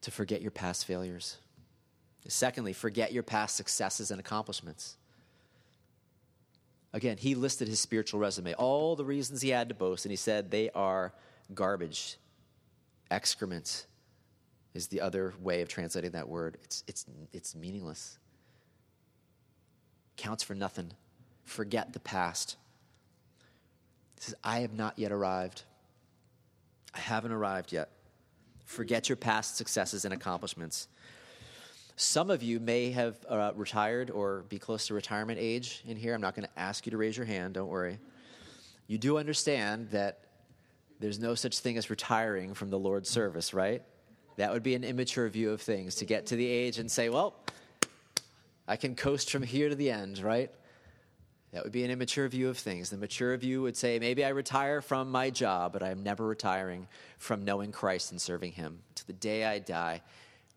to 0.06 0.12
forget 0.12 0.40
your 0.40 0.52
past 0.52 0.86
failures. 0.86 1.38
Secondly, 2.28 2.74
forget 2.74 3.12
your 3.12 3.24
past 3.24 3.56
successes 3.56 4.12
and 4.12 4.20
accomplishments. 4.20 4.98
Again, 6.96 7.18
he 7.18 7.36
listed 7.36 7.68
his 7.68 7.82
spiritual 7.82 8.22
resume, 8.22 8.54
all 8.54 8.96
the 8.96 9.04
reasons 9.04 9.42
he 9.42 9.50
had 9.50 9.68
to 9.68 9.76
boast, 9.76 10.06
and 10.06 10.14
he 10.14 10.16
said 10.16 10.50
they 10.50 10.70
are 10.70 11.12
garbage. 11.54 12.16
Excrement 13.12 13.86
is 14.74 14.88
the 14.88 15.02
other 15.02 15.34
way 15.42 15.62
of 15.62 15.68
translating 15.68 16.12
that 16.12 16.30
word. 16.30 16.58
It's, 16.64 16.86
it's, 16.88 17.06
it's 17.34 17.54
meaningless, 17.54 18.18
counts 20.16 20.42
for 20.42 20.56
nothing. 20.56 20.94
Forget 21.44 21.92
the 21.92 22.00
past. 22.00 22.56
He 24.16 24.24
says, 24.24 24.36
I 24.42 24.60
have 24.60 24.72
not 24.72 24.98
yet 24.98 25.12
arrived. 25.12 25.64
I 26.94 27.00
haven't 27.00 27.34
arrived 27.34 27.74
yet. 27.74 27.90
Forget 28.64 29.10
your 29.10 29.18
past 29.18 29.58
successes 29.58 30.06
and 30.06 30.14
accomplishments. 30.14 30.88
Some 31.98 32.30
of 32.30 32.44
you 32.44 32.60
may 32.60 32.92
have 32.92 33.16
uh, 33.30 33.52
retired 33.56 34.10
or 34.12 34.44
be 34.50 34.60
close 34.60 34.88
to 34.88 34.94
retirement 34.94 35.40
age 35.40 35.82
in 35.88 35.96
here. 35.96 36.14
I'm 36.14 36.22
not 36.22 36.36
going 36.36 36.48
to 36.48 36.60
ask 36.60 36.86
you 36.86 36.92
to 36.92 36.98
raise 36.98 37.16
your 37.16 37.26
hand, 37.26 37.54
don't 37.54 37.70
worry. 37.70 38.00
You 38.88 38.98
do 38.98 39.18
understand 39.18 39.92
that 39.92 40.20
there's 41.00 41.20
no 41.20 41.36
such 41.36 41.60
thing 41.60 41.78
as 41.78 41.90
retiring 41.90 42.54
from 42.54 42.70
the 42.70 42.78
Lord's 42.78 43.10
service, 43.10 43.54
right? 43.54 43.82
That 44.36 44.52
would 44.52 44.64
be 44.64 44.76
an 44.76 44.84
immature 44.84 45.30
view 45.30 45.52
of 45.52 45.62
things 45.62 45.96
to 45.96 46.06
get 46.06 46.26
to 46.28 46.36
the 46.36 46.46
age 46.46 46.80
and 46.80 46.92
say, 46.92 47.10
well, 47.10 47.36
I 48.68 48.76
can 48.76 48.96
coast 48.96 49.32
from 49.32 49.44
here 49.44 49.70
to 49.70 49.76
the 49.76 49.90
end, 49.90 50.20
right? 50.20 50.52
That 51.54 51.64
would 51.64 51.72
be 51.72 51.86
an 51.86 51.92
immature 51.92 52.28
view 52.28 52.50
of 52.50 52.58
things. 52.58 52.90
The 52.90 52.98
mature 52.98 53.38
view 53.38 53.62
would 53.62 53.78
say, 53.78 54.00
maybe 54.00 54.26
I 54.26 54.30
retire 54.30 54.82
from 54.82 55.10
my 55.10 55.30
job, 55.30 55.72
but 55.72 55.82
I'm 55.82 56.04
never 56.04 56.26
retiring 56.26 56.88
from 57.18 57.46
knowing 57.46 57.72
Christ 57.72 58.12
and 58.12 58.20
serving 58.20 58.52
Him. 58.52 58.80
To 58.96 59.08
the 59.08 59.14
day 59.14 59.46
I 59.46 59.60
die, 59.60 60.02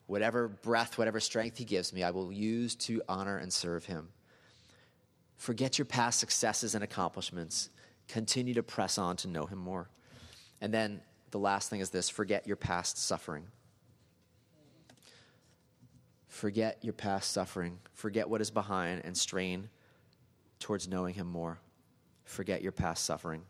whatever 0.08 0.48
breath, 0.48 0.98
whatever 0.98 1.20
strength 1.20 1.58
He 1.58 1.64
gives 1.64 1.92
me, 1.92 2.02
I 2.02 2.10
will 2.10 2.32
use 2.32 2.74
to 2.76 3.00
honor 3.08 3.36
and 3.36 3.52
serve 3.52 3.84
Him. 3.84 4.08
Forget 5.36 5.78
your 5.78 5.84
past 5.84 6.18
successes 6.18 6.74
and 6.74 6.82
accomplishments. 6.82 7.70
Continue 8.08 8.54
to 8.54 8.62
press 8.64 8.98
on 8.98 9.16
to 9.18 9.28
know 9.28 9.46
Him 9.46 9.58
more. 9.58 9.88
And 10.60 10.74
then 10.74 11.02
the 11.30 11.38
last 11.38 11.70
thing 11.70 11.80
is 11.80 11.90
this 11.90 12.08
forget 12.08 12.46
your 12.46 12.56
past 12.56 12.98
suffering. 12.98 13.44
Forget 16.26 16.78
your 16.82 16.94
past 16.94 17.30
suffering. 17.30 17.78
Forget 17.92 18.28
what 18.28 18.40
is 18.40 18.50
behind 18.50 19.02
and 19.04 19.16
strain 19.16 19.68
towards 20.58 20.88
knowing 20.88 21.14
Him 21.14 21.26
more. 21.26 21.58
Forget 22.24 22.62
your 22.62 22.72
past 22.72 23.04
suffering. 23.04 23.42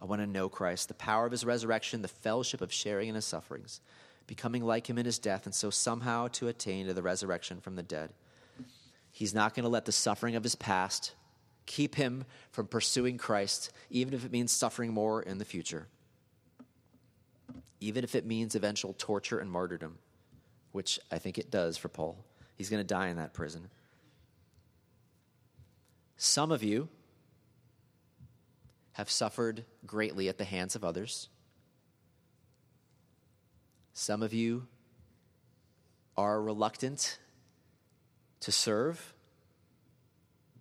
I 0.00 0.06
want 0.06 0.20
to 0.22 0.26
know 0.26 0.48
Christ, 0.48 0.88
the 0.88 0.94
power 0.94 1.24
of 1.24 1.32
His 1.32 1.44
resurrection, 1.44 2.02
the 2.02 2.08
fellowship 2.08 2.60
of 2.60 2.72
sharing 2.72 3.08
in 3.08 3.14
His 3.14 3.24
sufferings, 3.24 3.80
becoming 4.26 4.64
like 4.64 4.88
Him 4.88 4.98
in 4.98 5.06
His 5.06 5.18
death, 5.18 5.46
and 5.46 5.54
so 5.54 5.70
somehow 5.70 6.28
to 6.28 6.48
attain 6.48 6.86
to 6.86 6.94
the 6.94 7.02
resurrection 7.02 7.60
from 7.60 7.76
the 7.76 7.82
dead. 7.82 8.10
He's 9.10 9.34
not 9.34 9.54
going 9.54 9.64
to 9.64 9.68
let 9.68 9.84
the 9.84 9.92
suffering 9.92 10.36
of 10.36 10.42
His 10.42 10.54
past 10.54 11.14
keep 11.66 11.94
Him 11.94 12.24
from 12.50 12.66
pursuing 12.66 13.18
Christ, 13.18 13.70
even 13.90 14.14
if 14.14 14.24
it 14.24 14.32
means 14.32 14.52
suffering 14.52 14.92
more 14.92 15.22
in 15.22 15.38
the 15.38 15.44
future, 15.44 15.86
even 17.80 18.04
if 18.04 18.14
it 18.14 18.26
means 18.26 18.54
eventual 18.54 18.94
torture 18.98 19.38
and 19.38 19.50
martyrdom, 19.50 19.98
which 20.72 20.98
I 21.10 21.18
think 21.18 21.38
it 21.38 21.50
does 21.50 21.76
for 21.76 21.88
Paul. 21.88 22.24
He's 22.56 22.70
going 22.70 22.80
to 22.80 22.84
die 22.84 23.08
in 23.08 23.16
that 23.16 23.34
prison. 23.34 23.68
Some 26.16 26.52
of 26.52 26.62
you 26.62 26.88
have 28.92 29.10
suffered 29.10 29.64
greatly 29.86 30.28
at 30.28 30.38
the 30.38 30.44
hands 30.44 30.76
of 30.76 30.84
others. 30.84 31.28
Some 33.96 34.24
of 34.24 34.34
you 34.34 34.66
are 36.16 36.42
reluctant 36.42 37.18
to 38.40 38.50
serve. 38.50 39.14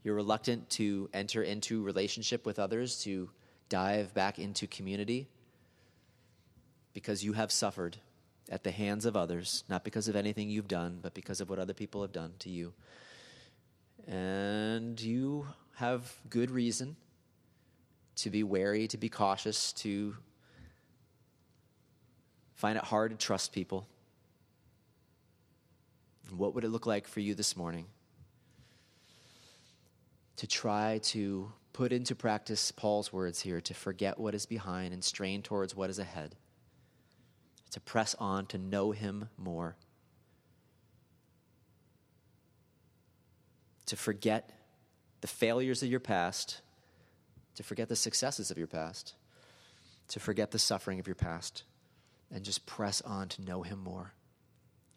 You're 0.03 0.13
reluctant 0.13 0.69
to 0.71 1.09
enter 1.13 1.41
into 1.41 1.81
relationship 1.81 2.45
with 2.45 2.59
others, 2.59 3.01
to 3.05 3.31
dive 3.69 4.13
back 4.13 4.37
into 4.37 4.67
community 4.67 5.27
because 6.93 7.23
you 7.23 7.33
have 7.33 7.51
suffered 7.51 7.97
at 8.51 8.63
the 8.63 8.69
hands 8.69 9.03
of 9.03 9.17
others, 9.17 9.63
not 9.67 9.83
because 9.83 10.07
of 10.07 10.15
anything 10.15 10.51
you've 10.51 10.67
done, 10.67 10.99
but 11.01 11.15
because 11.15 11.41
of 11.41 11.49
what 11.49 11.57
other 11.57 11.73
people 11.73 12.03
have 12.03 12.11
done 12.11 12.33
to 12.37 12.51
you. 12.51 12.71
And 14.07 15.01
you 15.01 15.47
have 15.77 16.13
good 16.29 16.51
reason 16.51 16.97
to 18.17 18.29
be 18.29 18.43
wary, 18.43 18.87
to 18.89 18.97
be 18.97 19.09
cautious, 19.09 19.73
to 19.73 20.15
find 22.63 22.77
it 22.77 22.83
hard 22.85 23.11
to 23.11 23.17
trust 23.17 23.51
people. 23.51 23.85
What 26.33 26.55
would 26.55 26.63
it 26.63 26.69
look 26.69 26.85
like 26.85 27.09
for 27.09 27.19
you 27.19 27.35
this 27.35 27.57
morning 27.57 27.87
to 30.37 30.47
try 30.47 31.01
to 31.03 31.51
put 31.73 31.91
into 31.91 32.15
practice 32.15 32.71
Paul's 32.71 33.11
words 33.11 33.41
here 33.41 33.59
to 33.59 33.73
forget 33.73 34.17
what 34.17 34.33
is 34.33 34.45
behind 34.45 34.93
and 34.93 35.03
strain 35.03 35.41
towards 35.41 35.75
what 35.75 35.89
is 35.89 35.99
ahead, 35.99 36.35
to 37.71 37.81
press 37.81 38.15
on 38.17 38.45
to 38.45 38.57
know 38.57 38.91
him 38.91 39.27
more? 39.37 39.75
to 43.87 43.97
forget 43.97 44.51
the 45.19 45.27
failures 45.27 45.83
of 45.83 45.89
your 45.89 45.99
past, 45.99 46.61
to 47.55 47.61
forget 47.61 47.89
the 47.89 47.95
successes 47.97 48.49
of 48.49 48.57
your 48.57 48.65
past, 48.65 49.15
to 50.07 50.21
forget 50.21 50.51
the 50.51 50.57
suffering 50.57 51.01
of 51.01 51.05
your 51.05 51.15
past, 51.15 51.63
and 52.33 52.43
just 52.43 52.65
press 52.65 53.01
on 53.01 53.29
to 53.29 53.43
know 53.43 53.61
Him 53.61 53.79
more, 53.79 54.13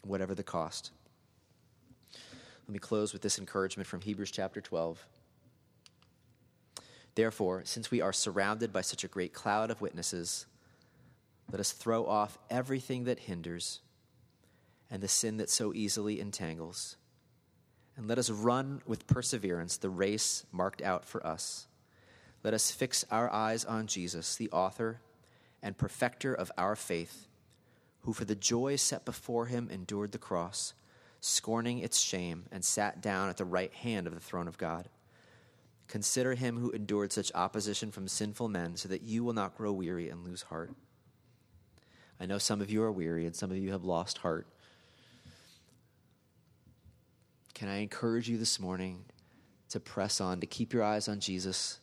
whatever 0.01 0.33
the 0.35 0.43
cost. 0.43 0.91
Let 2.67 2.73
me 2.73 2.79
close 2.79 3.13
with 3.13 3.21
this 3.21 3.39
encouragement 3.39 3.87
from 3.87 4.01
Hebrews 4.01 4.31
chapter 4.31 4.59
12. 4.59 5.05
Therefore, 7.15 7.61
since 7.65 7.89
we 7.89 8.01
are 8.01 8.13
surrounded 8.13 8.73
by 8.73 8.81
such 8.81 9.03
a 9.03 9.07
great 9.07 9.33
cloud 9.33 9.71
of 9.71 9.81
witnesses, 9.81 10.45
let 11.51 11.59
us 11.59 11.71
throw 11.71 12.05
off 12.05 12.37
everything 12.49 13.05
that 13.05 13.19
hinders 13.19 13.79
and 14.91 15.01
the 15.01 15.07
sin 15.07 15.37
that 15.37 15.49
so 15.49 15.73
easily 15.73 16.19
entangles 16.19 16.97
and 17.97 18.07
let 18.07 18.19
us 18.19 18.29
run 18.29 18.81
with 18.85 19.07
perseverance 19.07 19.75
the 19.77 19.89
race 19.89 20.45
marked 20.51 20.81
out 20.81 21.03
for 21.03 21.25
us. 21.25 21.67
Let 22.43 22.53
us 22.53 22.69
fix 22.69 23.03
our 23.09 23.33
eyes 23.33 23.65
on 23.65 23.87
Jesus, 23.87 24.35
the 24.35 24.51
author 24.51 25.01
and 25.63 25.77
perfecter 25.77 26.33
of 26.33 26.51
our 26.57 26.75
faith, 26.75 27.26
who 28.07 28.13
for 28.13 28.23
the 28.23 28.35
joy 28.35 28.73
set 28.77 29.03
before 29.03 29.47
him 29.47 29.67
endured 29.69 30.13
the 30.13 30.17
cross, 30.17 30.73
scorning 31.19 31.79
its 31.79 31.99
shame, 31.99 32.45
and 32.53 32.63
sat 32.63 33.01
down 33.01 33.27
at 33.27 33.35
the 33.35 33.43
right 33.43 33.73
hand 33.73 34.07
of 34.07 34.13
the 34.13 34.19
throne 34.21 34.47
of 34.47 34.57
God. 34.57 34.87
Consider 35.89 36.33
him 36.33 36.57
who 36.57 36.71
endured 36.71 37.11
such 37.11 37.33
opposition 37.35 37.91
from 37.91 38.07
sinful 38.07 38.47
men, 38.47 38.77
so 38.77 38.87
that 38.87 39.01
you 39.01 39.25
will 39.25 39.33
not 39.33 39.57
grow 39.57 39.73
weary 39.73 40.09
and 40.09 40.23
lose 40.23 40.43
heart. 40.43 40.71
I 42.17 42.25
know 42.25 42.37
some 42.37 42.61
of 42.61 42.71
you 42.71 42.81
are 42.81 42.93
weary 42.93 43.25
and 43.25 43.35
some 43.35 43.51
of 43.51 43.57
you 43.57 43.73
have 43.73 43.83
lost 43.83 44.19
heart. 44.19 44.47
Can 47.53 47.67
I 47.67 47.79
encourage 47.79 48.29
you 48.29 48.37
this 48.37 48.57
morning 48.57 49.03
to 49.67 49.81
press 49.81 50.21
on, 50.21 50.39
to 50.39 50.47
keep 50.47 50.71
your 50.71 50.81
eyes 50.81 51.09
on 51.09 51.19
Jesus, 51.19 51.79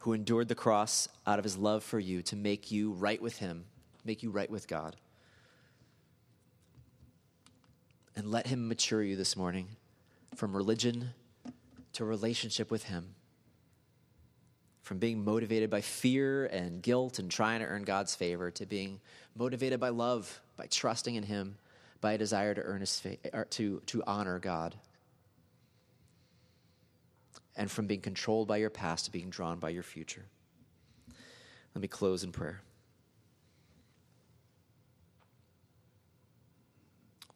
who 0.00 0.12
endured 0.12 0.48
the 0.48 0.54
cross 0.54 1.08
out 1.26 1.38
of 1.38 1.44
his 1.46 1.56
love 1.56 1.82
for 1.82 1.98
you 1.98 2.20
to 2.24 2.36
make 2.36 2.70
you 2.70 2.92
right 2.92 3.22
with 3.22 3.38
him 3.38 3.64
make 4.06 4.22
you 4.22 4.30
right 4.30 4.50
with 4.50 4.68
God. 4.68 4.96
And 8.14 8.30
let 8.30 8.46
Him 8.46 8.68
mature 8.68 9.02
you 9.02 9.16
this 9.16 9.36
morning 9.36 9.68
from 10.34 10.56
religion 10.56 11.10
to 11.94 12.04
relationship 12.04 12.70
with 12.70 12.84
Him. 12.84 13.14
From 14.82 14.98
being 14.98 15.24
motivated 15.24 15.68
by 15.68 15.80
fear 15.80 16.46
and 16.46 16.80
guilt 16.80 17.18
and 17.18 17.30
trying 17.30 17.60
to 17.60 17.66
earn 17.66 17.82
God's 17.82 18.14
favor 18.14 18.50
to 18.52 18.66
being 18.66 19.00
motivated 19.34 19.80
by 19.80 19.88
love, 19.88 20.40
by 20.56 20.66
trusting 20.66 21.16
in 21.16 21.24
Him, 21.24 21.58
by 22.00 22.12
a 22.12 22.18
desire 22.18 22.54
to 22.54 22.62
earn 22.62 22.80
His 22.80 23.00
fa- 23.00 23.16
er, 23.34 23.46
to, 23.50 23.82
to 23.86 24.02
honor 24.06 24.38
God. 24.38 24.76
And 27.56 27.70
from 27.70 27.86
being 27.86 28.00
controlled 28.00 28.46
by 28.46 28.58
your 28.58 28.70
past 28.70 29.06
to 29.06 29.10
being 29.10 29.30
drawn 29.30 29.58
by 29.58 29.70
your 29.70 29.82
future. 29.82 30.26
Let 31.74 31.82
me 31.82 31.88
close 31.88 32.22
in 32.22 32.32
prayer. 32.32 32.62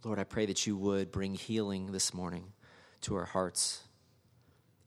Lord, 0.03 0.18
I 0.18 0.24
pray 0.24 0.46
that 0.46 0.66
you 0.66 0.76
would 0.76 1.12
bring 1.12 1.34
healing 1.34 1.92
this 1.92 2.14
morning 2.14 2.53
to 3.03 3.16
our 3.16 3.26
hearts, 3.26 3.82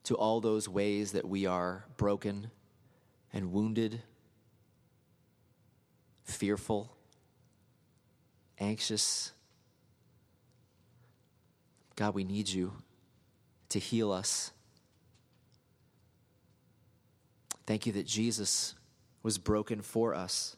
to 0.04 0.16
all 0.16 0.40
those 0.40 0.68
ways 0.68 1.12
that 1.12 1.28
we 1.28 1.46
are 1.46 1.84
broken 1.96 2.50
and 3.32 3.52
wounded, 3.52 4.02
fearful, 6.24 6.96
anxious. 8.58 9.30
God, 11.94 12.14
we 12.14 12.24
need 12.24 12.48
you 12.48 12.72
to 13.68 13.78
heal 13.78 14.10
us. 14.10 14.50
Thank 17.66 17.86
you 17.86 17.92
that 17.92 18.06
Jesus 18.06 18.74
was 19.22 19.38
broken 19.38 19.80
for 19.80 20.12
us 20.12 20.56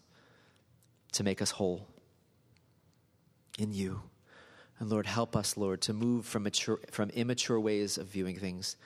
to 1.12 1.22
make 1.22 1.42
us 1.42 1.52
whole 1.52 1.86
in 3.58 3.72
you. 3.72 4.00
And 4.78 4.90
Lord, 4.90 5.06
help 5.06 5.34
us, 5.34 5.56
Lord, 5.56 5.80
to 5.82 5.92
move 5.92 6.26
from, 6.26 6.42
mature, 6.42 6.78
from 6.90 7.10
immature 7.10 7.58
ways 7.58 7.96
of 7.96 8.08
viewing 8.08 8.38
things. 8.38 8.76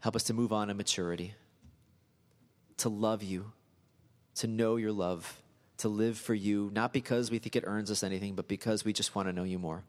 Help 0.00 0.14
us 0.14 0.24
to 0.24 0.34
move 0.34 0.52
on 0.52 0.70
in 0.70 0.76
maturity, 0.76 1.34
to 2.76 2.88
love 2.88 3.22
you, 3.22 3.52
to 4.36 4.46
know 4.46 4.76
your 4.76 4.92
love, 4.92 5.40
to 5.78 5.88
live 5.88 6.18
for 6.18 6.34
you, 6.34 6.70
not 6.74 6.92
because 6.92 7.30
we 7.30 7.38
think 7.38 7.56
it 7.56 7.64
earns 7.66 7.90
us 7.90 8.02
anything, 8.02 8.34
but 8.34 8.48
because 8.48 8.84
we 8.84 8.92
just 8.92 9.14
want 9.14 9.28
to 9.28 9.32
know 9.32 9.44
you 9.44 9.58
more. 9.58 9.82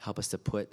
Help 0.00 0.18
us 0.18 0.28
to 0.28 0.38
put 0.38 0.72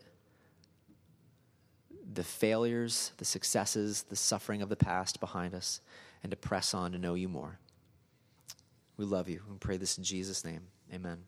the 2.13 2.23
failures, 2.23 3.11
the 3.17 3.25
successes, 3.25 4.03
the 4.03 4.15
suffering 4.15 4.61
of 4.61 4.69
the 4.69 4.75
past 4.75 5.19
behind 5.19 5.53
us, 5.53 5.81
and 6.23 6.31
to 6.31 6.37
press 6.37 6.73
on 6.73 6.93
to 6.93 6.97
know 6.97 7.13
you 7.13 7.27
more. 7.27 7.59
We 8.97 9.05
love 9.05 9.29
you. 9.29 9.41
and 9.49 9.61
pray 9.61 9.77
this 9.77 9.97
in 9.97 10.03
Jesus' 10.03 10.43
name. 10.43 10.61
Amen. 10.91 11.19